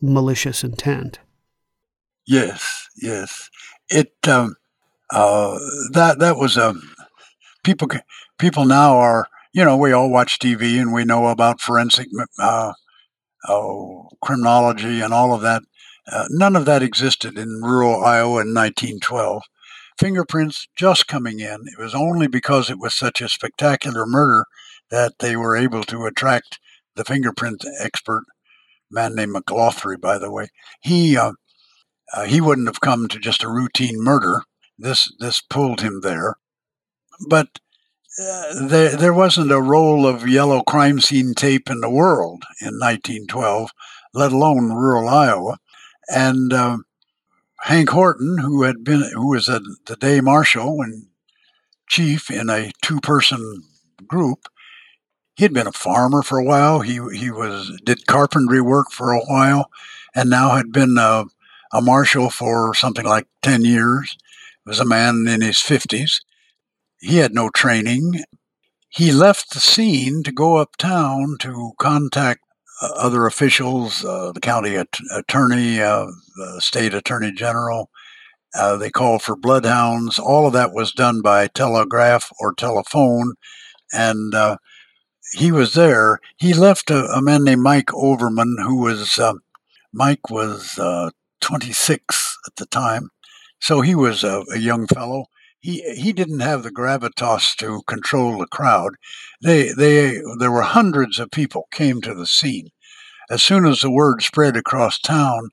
[0.00, 1.18] malicious intent.
[2.26, 3.48] Yes, yes.
[3.88, 4.56] It um,
[5.10, 5.58] uh,
[5.92, 6.94] that that was a um,
[7.64, 7.88] people.
[8.38, 12.72] People now are you know, we all watch TV and we know about forensic uh,
[13.48, 15.62] oh, criminology and all of that.
[16.10, 19.42] Uh, none of that existed in rural Iowa in 1912.
[19.98, 21.60] Fingerprints just coming in.
[21.66, 24.46] It was only because it was such a spectacular murder
[24.90, 26.58] that they were able to attract
[26.96, 28.24] the fingerprint expert,
[28.90, 30.48] man named McGlothry, by the way.
[30.80, 31.32] He uh,
[32.14, 34.42] uh, he wouldn't have come to just a routine murder.
[34.78, 36.34] This this pulled him there,
[37.28, 37.48] but
[38.18, 43.70] there, there wasn't a roll of yellow crime scene tape in the world in 1912,
[44.12, 45.58] let alone rural Iowa.
[46.08, 46.78] And uh,
[47.60, 51.06] Hank Horton, who had been, who was a, the day marshal and
[51.88, 53.62] chief in a two-person
[54.06, 54.48] group,
[55.34, 56.80] he had been a farmer for a while.
[56.80, 59.70] He he was did carpentry work for a while,
[60.14, 61.24] and now had been a,
[61.72, 64.18] a marshal for something like ten years.
[64.66, 66.20] Was a man in his fifties
[67.02, 68.24] he had no training.
[68.88, 72.40] He left the scene to go uptown to contact
[72.80, 77.90] uh, other officials, uh, the county at- attorney, uh, the state attorney general.
[78.54, 80.18] Uh, they called for bloodhounds.
[80.18, 83.34] All of that was done by telegraph or telephone.
[83.92, 84.56] And uh,
[85.32, 86.18] he was there.
[86.36, 89.34] He left a, a man named Mike Overman, who was uh,
[89.92, 93.10] Mike was uh, 26 at the time,
[93.60, 95.26] so he was a, a, young fellow.
[95.62, 98.96] He he didn't have the gravitas to control the crowd.
[99.40, 102.70] They they there were hundreds of people came to the scene.
[103.30, 105.50] As soon as the word spread across town,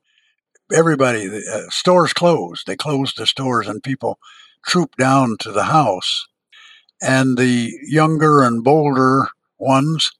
[0.74, 2.66] everybody uh, stores closed.
[2.66, 4.18] They closed the stores, and people
[4.66, 6.28] trooped down to the house.
[7.02, 9.30] And the younger and bolder
[9.60, 10.12] ones.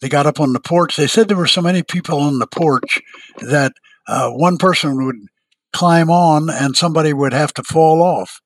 [0.00, 0.96] They got up on the porch.
[0.96, 3.00] They said there were so many people on the porch
[3.40, 3.72] that
[4.06, 5.16] uh, one person would
[5.72, 8.40] climb on and somebody would have to fall off.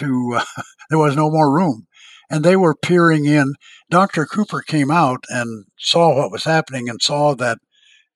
[0.00, 1.86] To uh, there was no more room,
[2.28, 3.54] and they were peering in.
[3.90, 4.26] Dr.
[4.26, 7.58] Cooper came out and saw what was happening and saw that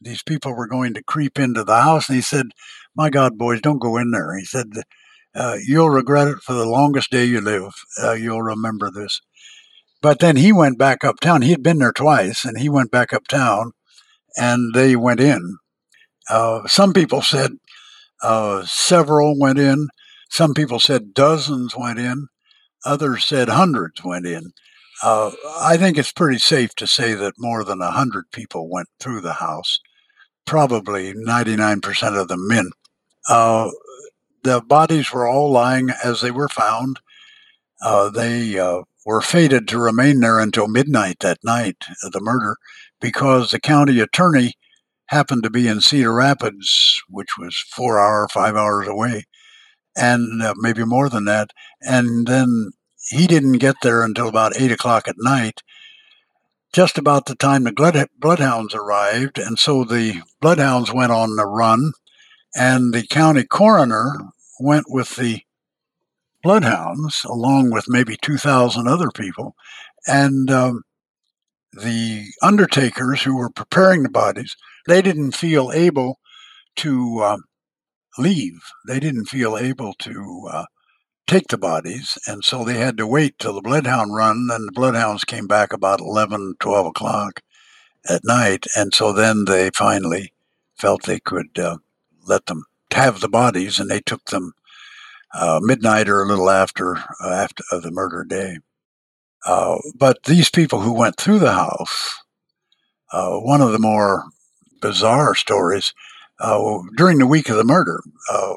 [0.00, 2.08] these people were going to creep into the house.
[2.08, 2.46] And he said,
[2.94, 4.66] "My God, boys, don't go in there." He said,
[5.34, 7.72] uh, "You'll regret it for the longest day you live.
[8.02, 9.20] Uh, you'll remember this."
[10.02, 11.42] But then he went back uptown.
[11.42, 13.72] He had been there twice, and he went back uptown,
[14.36, 15.56] and they went in.
[16.28, 17.52] Uh, some people said
[18.22, 19.88] uh, several went in.
[20.34, 22.26] Some people said dozens went in.
[22.84, 24.50] Others said hundreds went in.
[25.00, 25.30] Uh,
[25.60, 29.34] I think it's pretty safe to say that more than 100 people went through the
[29.34, 29.78] house,
[30.44, 32.70] probably 99% of them men.
[33.28, 33.70] Uh,
[34.42, 36.98] the bodies were all lying as they were found.
[37.80, 42.56] Uh, they uh, were fated to remain there until midnight that night of the murder
[43.00, 44.54] because the county attorney
[45.06, 49.26] happened to be in Cedar Rapids, which was four hour, five hours away,
[49.96, 51.50] and uh, maybe more than that.
[51.80, 52.72] And then
[53.08, 55.62] he didn't get there until about eight o'clock at night,
[56.72, 59.38] just about the time the blood, bloodhounds arrived.
[59.38, 61.92] And so the bloodhounds went on the run,
[62.54, 64.12] and the county coroner
[64.60, 65.42] went with the
[66.42, 69.54] bloodhounds, along with maybe 2,000 other people.
[70.06, 70.82] And um,
[71.72, 76.18] the undertakers who were preparing the bodies, they didn't feel able
[76.76, 77.36] to uh,
[78.18, 78.60] leave.
[78.86, 80.64] They didn't feel able to uh,
[81.26, 82.18] take the bodies.
[82.26, 84.48] And so they had to wait till the bloodhound run.
[84.50, 87.40] And the bloodhounds came back about 11, 12 o'clock
[88.08, 88.66] at night.
[88.76, 90.32] And so then they finally
[90.76, 91.78] felt they could uh,
[92.26, 94.52] let them have the bodies and they took them
[95.34, 98.58] uh, midnight or a little after uh, after the murder day.
[99.44, 102.20] Uh, but these people who went through the house,
[103.12, 104.24] uh, one of the more
[104.80, 105.92] bizarre stories
[106.40, 108.54] uh, during the week of the murder, a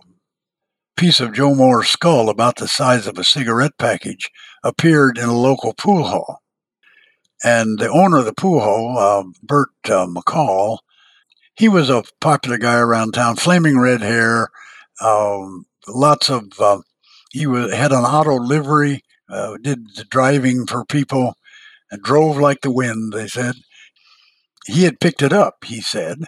[0.95, 4.29] piece of Joe Moore's skull about the size of a cigarette package
[4.63, 6.41] appeared in a local pool hall.
[7.43, 10.79] And the owner of the pool hall, uh, Bert McCall,
[11.55, 14.49] he was a popular guy around town, flaming red hair,
[15.01, 16.59] um, lots of.
[16.59, 16.79] Uh,
[17.31, 21.35] he was, had an auto livery, uh, did the driving for people,
[21.91, 23.13] and drove like the wind.
[23.13, 23.55] They said
[24.65, 25.63] he had picked it up.
[25.63, 26.25] He said,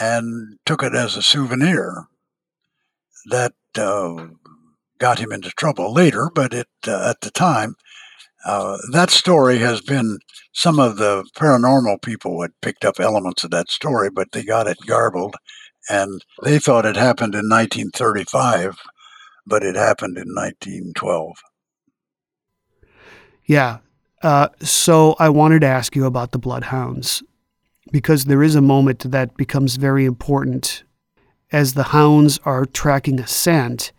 [0.00, 2.06] and took it as a souvenir.
[3.30, 4.26] That uh,
[4.98, 7.76] got him into trouble later, but it uh, at the time.
[8.44, 10.18] Uh, that story has been
[10.52, 14.66] some of the paranormal people had picked up elements of that story, but they got
[14.66, 15.36] it garbled
[15.88, 18.76] and they thought it happened in 1935
[19.46, 21.36] but it happened in 1912.
[23.44, 23.78] Yeah.
[24.22, 27.22] Uh, so I wanted to ask you about the bloodhounds
[27.92, 30.82] because there is a moment that becomes very important.
[31.52, 33.92] As the hounds are tracking a scent,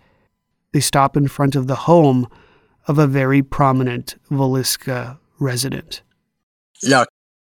[0.74, 2.28] they stop in front of the home
[2.88, 6.02] of a very prominent Villisca resident.
[6.82, 7.06] Yeah,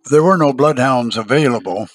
[0.10, 1.88] there were no bloodhounds available.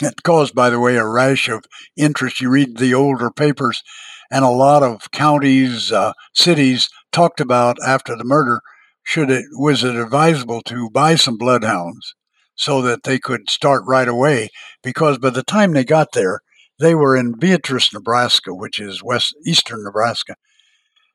[0.00, 1.64] It caused, by the way, a rash of
[1.96, 2.40] interest.
[2.40, 3.82] You read the older papers,
[4.30, 8.60] and a lot of counties, uh, cities talked about after the murder.
[9.04, 12.14] Should it was it advisable to buy some bloodhounds
[12.54, 14.50] so that they could start right away?
[14.82, 16.40] Because by the time they got there,
[16.78, 20.34] they were in Beatrice, Nebraska, which is west eastern Nebraska.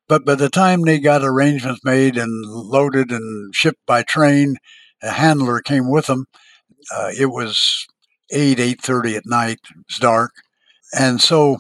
[0.08, 4.56] But by the time they got arrangements made and loaded and shipped by train,
[5.04, 6.26] a handler came with them.
[6.96, 7.86] Uh, it was
[8.32, 9.60] eight eight thirty at night.
[9.70, 10.32] It was dark,
[10.98, 11.58] and so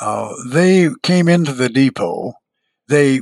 [0.00, 2.32] uh, they came into the depot.
[2.88, 3.20] They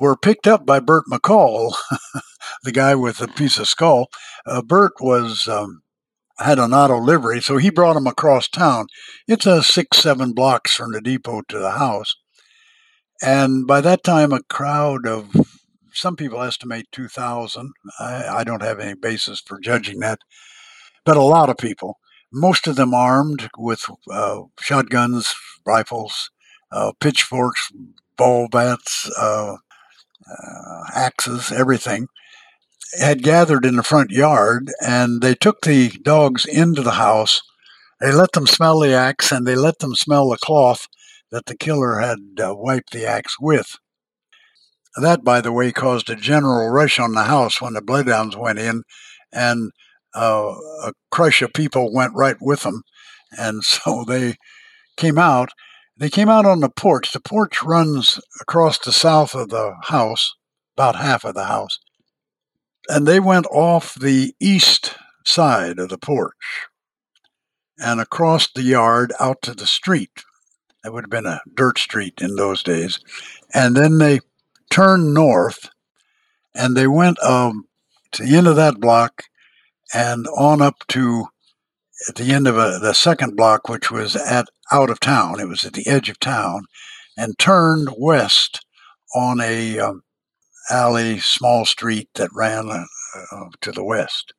[0.00, 1.74] were picked up by Bert McCall,
[2.62, 4.08] the guy with the piece of skull.
[4.46, 5.82] Uh, Bert was um,
[6.38, 8.86] had an auto livery, so he brought him across town.
[9.26, 12.14] It's a six, seven blocks from the depot to the house.
[13.22, 15.34] And by that time, a crowd of
[15.92, 17.72] some people estimate 2,000.
[17.98, 20.20] I, I don't have any basis for judging that,
[21.04, 21.98] but a lot of people
[22.32, 25.34] most of them armed with uh, shotguns,
[25.66, 26.30] rifles,
[26.72, 27.70] uh, pitchforks,
[28.16, 29.56] ball bats, uh,
[30.30, 32.06] uh axes, everything.
[32.98, 37.42] Had gathered in the front yard and they took the dogs into the house.
[38.00, 40.86] They let them smell the axe and they let them smell the cloth
[41.30, 43.76] that the killer had uh, wiped the axe with.
[44.96, 48.58] That, by the way, caused a general rush on the house when the bloodhounds went
[48.58, 48.82] in,
[49.32, 49.70] and
[50.14, 52.82] uh, a crush of people went right with them.
[53.38, 54.34] And so they
[54.96, 55.50] came out.
[55.96, 57.12] They came out on the porch.
[57.12, 60.34] The porch runs across the south of the house,
[60.76, 61.78] about half of the house.
[62.90, 66.66] And they went off the east side of the porch
[67.78, 70.24] and across the yard out to the street.
[70.82, 73.00] That would have been a dirt street in those days.
[73.54, 74.20] And then they
[74.70, 75.70] turned north
[76.54, 77.66] and they went um,
[78.12, 79.24] to the end of that block
[79.94, 81.26] and on up to
[82.08, 85.40] at the end of a, the second block, which was at out of town.
[85.40, 86.64] It was at the edge of town,
[87.16, 88.64] and turned west
[89.14, 90.02] on a um,
[90.70, 92.84] alley, small street that ran uh,
[93.32, 94.32] uh, to the west.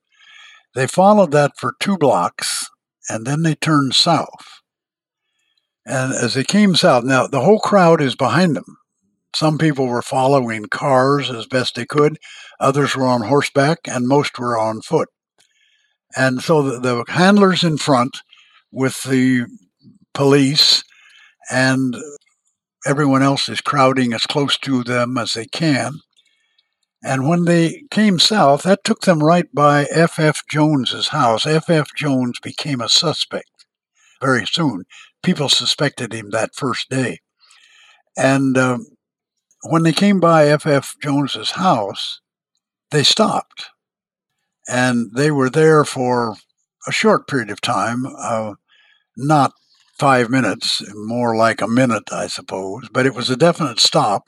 [0.73, 2.69] They followed that for two blocks,
[3.09, 4.61] and then they turned south.
[5.85, 8.77] And as they came south, now the whole crowd is behind them.
[9.35, 12.17] Some people were following cars as best they could,
[12.59, 15.09] others were on horseback, and most were on foot.
[16.15, 18.17] And so the, the handlers in front
[18.71, 19.45] with the
[20.13, 20.83] police
[21.49, 21.95] and
[22.85, 25.99] everyone else is crowding as close to them as they can.
[27.03, 30.19] And when they came south, that took them right by F.F.
[30.19, 30.43] F.
[30.47, 31.47] Jones's house.
[31.47, 31.69] F.F.
[31.69, 31.87] F.
[31.95, 33.65] Jones became a suspect
[34.21, 34.83] very soon.
[35.23, 37.19] People suspected him that first day.
[38.15, 38.85] And um,
[39.63, 40.67] when they came by F.F.
[40.67, 40.95] F.
[41.01, 42.21] Jones's house,
[42.91, 43.71] they stopped
[44.67, 46.35] and they were there for
[46.87, 48.53] a short period of time, uh,
[49.17, 49.53] not
[49.99, 54.27] five minutes, more like a minute, I suppose, but it was a definite stop.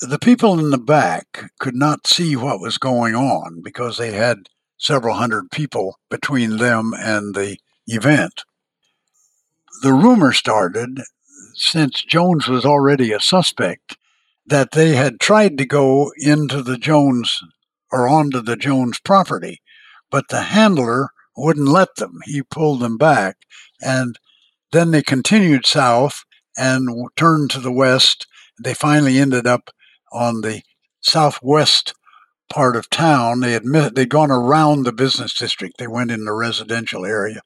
[0.00, 4.48] The people in the back could not see what was going on because they had
[4.76, 7.58] several hundred people between them and the
[7.88, 8.44] event.
[9.82, 11.00] The rumor started,
[11.54, 13.96] since Jones was already a suspect,
[14.46, 17.40] that they had tried to go into the Jones
[17.90, 19.60] or onto the Jones property.
[20.12, 22.20] But the handler wouldn't let them.
[22.24, 23.38] He pulled them back.
[23.80, 24.16] And
[24.70, 26.22] then they continued south
[26.56, 28.28] and turned to the west.
[28.62, 29.70] They finally ended up
[30.12, 30.62] on the
[31.00, 31.94] southwest
[32.48, 33.40] part of town.
[33.40, 35.78] They admit they'd gone around the business district.
[35.78, 37.42] They went in the residential area.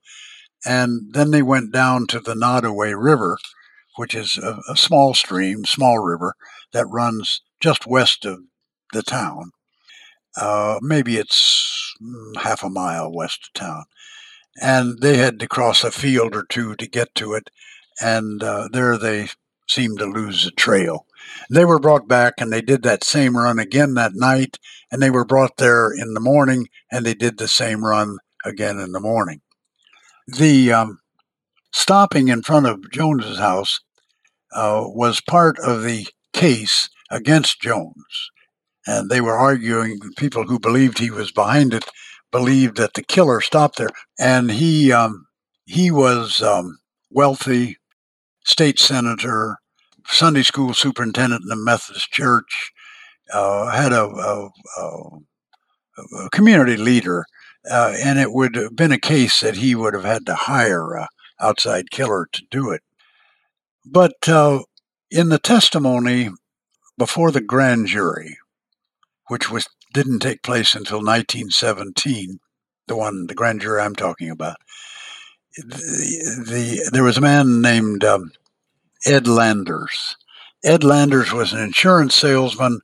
[0.64, 3.38] And then they went down to the Nodaway River,
[3.96, 6.34] which is a, a small stream, small river
[6.72, 8.40] that runs just west of
[8.92, 9.50] the town.
[10.40, 13.84] Uh, maybe it's mm, half a mile west of town.
[14.60, 17.50] And they had to cross a field or two to get to it.
[18.00, 19.28] And uh, there they
[19.68, 21.06] seemed to lose the trail.
[21.50, 24.58] They were brought back and they did that same run again that night.
[24.90, 28.78] And they were brought there in the morning and they did the same run again
[28.78, 29.40] in the morning.
[30.26, 30.98] The um,
[31.72, 33.80] stopping in front of Jones's house
[34.54, 38.30] uh, was part of the case against Jones
[38.86, 39.98] and they were arguing.
[40.16, 41.84] People who believed he was behind it
[42.30, 43.88] believed that the killer stopped there,
[44.18, 45.26] and he um,
[45.66, 46.78] he was um,
[47.10, 47.76] wealthy,
[48.44, 49.58] state senator,
[50.06, 52.72] Sunday school superintendent in the Methodist Church,
[53.32, 57.24] uh, had a, a, a, community leader,
[57.70, 60.94] uh, and it would have been a case that he would have had to hire
[60.94, 61.08] a
[61.40, 62.82] outside killer to do it.
[63.84, 64.62] But uh,
[65.10, 66.30] in the testimony
[66.96, 68.38] before the grand jury,
[69.28, 72.40] which was didn't take place until 1917,
[72.86, 74.56] the one, the grand jury I'm talking about.
[75.56, 78.32] The, the there was a man named um,
[79.06, 80.16] Ed Landers.
[80.64, 82.80] Ed Landers was an insurance salesman,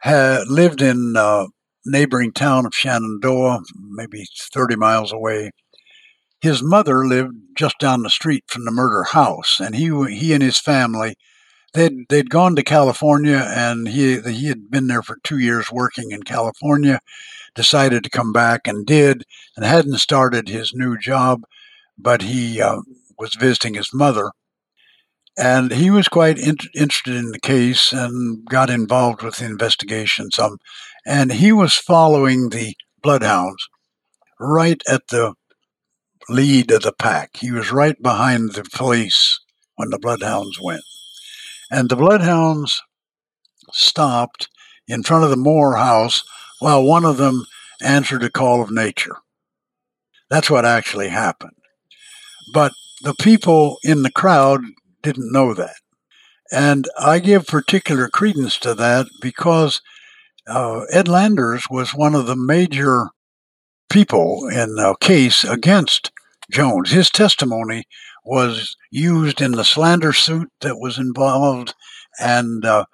[0.00, 1.46] had lived in uh,
[1.86, 5.50] neighboring town of Shenandoah, maybe 30 miles away.
[6.40, 10.42] His mother lived just down the street from the murder house, and he he and
[10.42, 11.16] his family
[11.74, 16.10] they'd they'd gone to California, and he he had been there for two years working
[16.10, 17.00] in California.
[17.54, 19.24] Decided to come back and did,
[19.56, 21.42] and hadn't started his new job,
[21.96, 22.80] but he uh,
[23.18, 24.32] was visiting his mother,
[25.36, 30.30] and he was quite in- interested in the case and got involved with the investigation
[30.30, 30.58] some,
[31.06, 33.68] and he was following the bloodhounds
[34.38, 35.34] right at the
[36.28, 37.36] lead of the pack.
[37.36, 39.40] He was right behind the police
[39.76, 40.84] when the bloodhounds went.
[41.70, 42.82] And the bloodhounds
[43.72, 44.48] stopped
[44.86, 46.22] in front of the Moore house
[46.60, 47.44] while one of them
[47.82, 49.16] answered a call of nature.
[50.30, 51.56] That's what actually happened.
[52.52, 54.60] But the people in the crowd
[55.04, 55.76] didn't know that.
[56.50, 59.80] And I give particular credence to that because
[60.46, 63.10] uh, Ed Landers was one of the major
[63.88, 66.10] people in the case against
[66.50, 66.90] Jones.
[66.90, 67.84] His testimony
[68.24, 71.74] was used in the slander suit that was involved
[72.18, 72.84] and uh,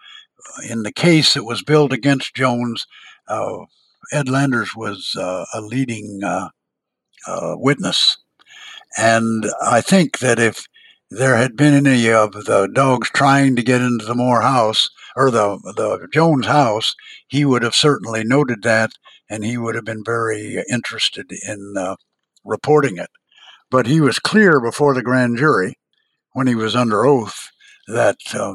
[0.69, 2.87] in the case that was built against Jones.
[3.29, 3.65] Uh,
[4.13, 6.49] Ed Landers was uh, a leading uh,
[7.27, 8.17] uh, witness.
[8.99, 10.67] And I think that if
[11.11, 15.31] there had been any of the dogs trying to get into the Moore house or
[15.31, 16.95] the, the Jones house,
[17.27, 18.93] he would have certainly noted that
[19.29, 21.97] and he would have been very interested in uh,
[22.45, 23.11] reporting it.
[23.71, 25.79] But he was clear before the grand jury
[26.33, 27.49] when he was under oath
[27.89, 28.55] that uh,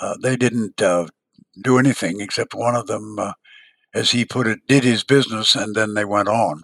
[0.00, 1.06] uh, they didn't uh,
[1.62, 3.32] do anything except one of them, uh,
[3.94, 6.62] as he put it, did his business and then they went on.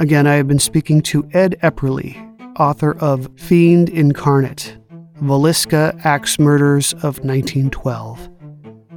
[0.00, 4.76] Again, I have been speaking to Ed Epperly, author of Fiend Incarnate
[5.20, 8.28] Villisca Axe Murders of 1912.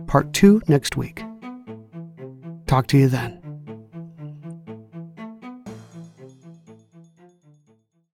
[0.07, 1.23] Part 2 next week.
[2.65, 3.46] Talk to you then.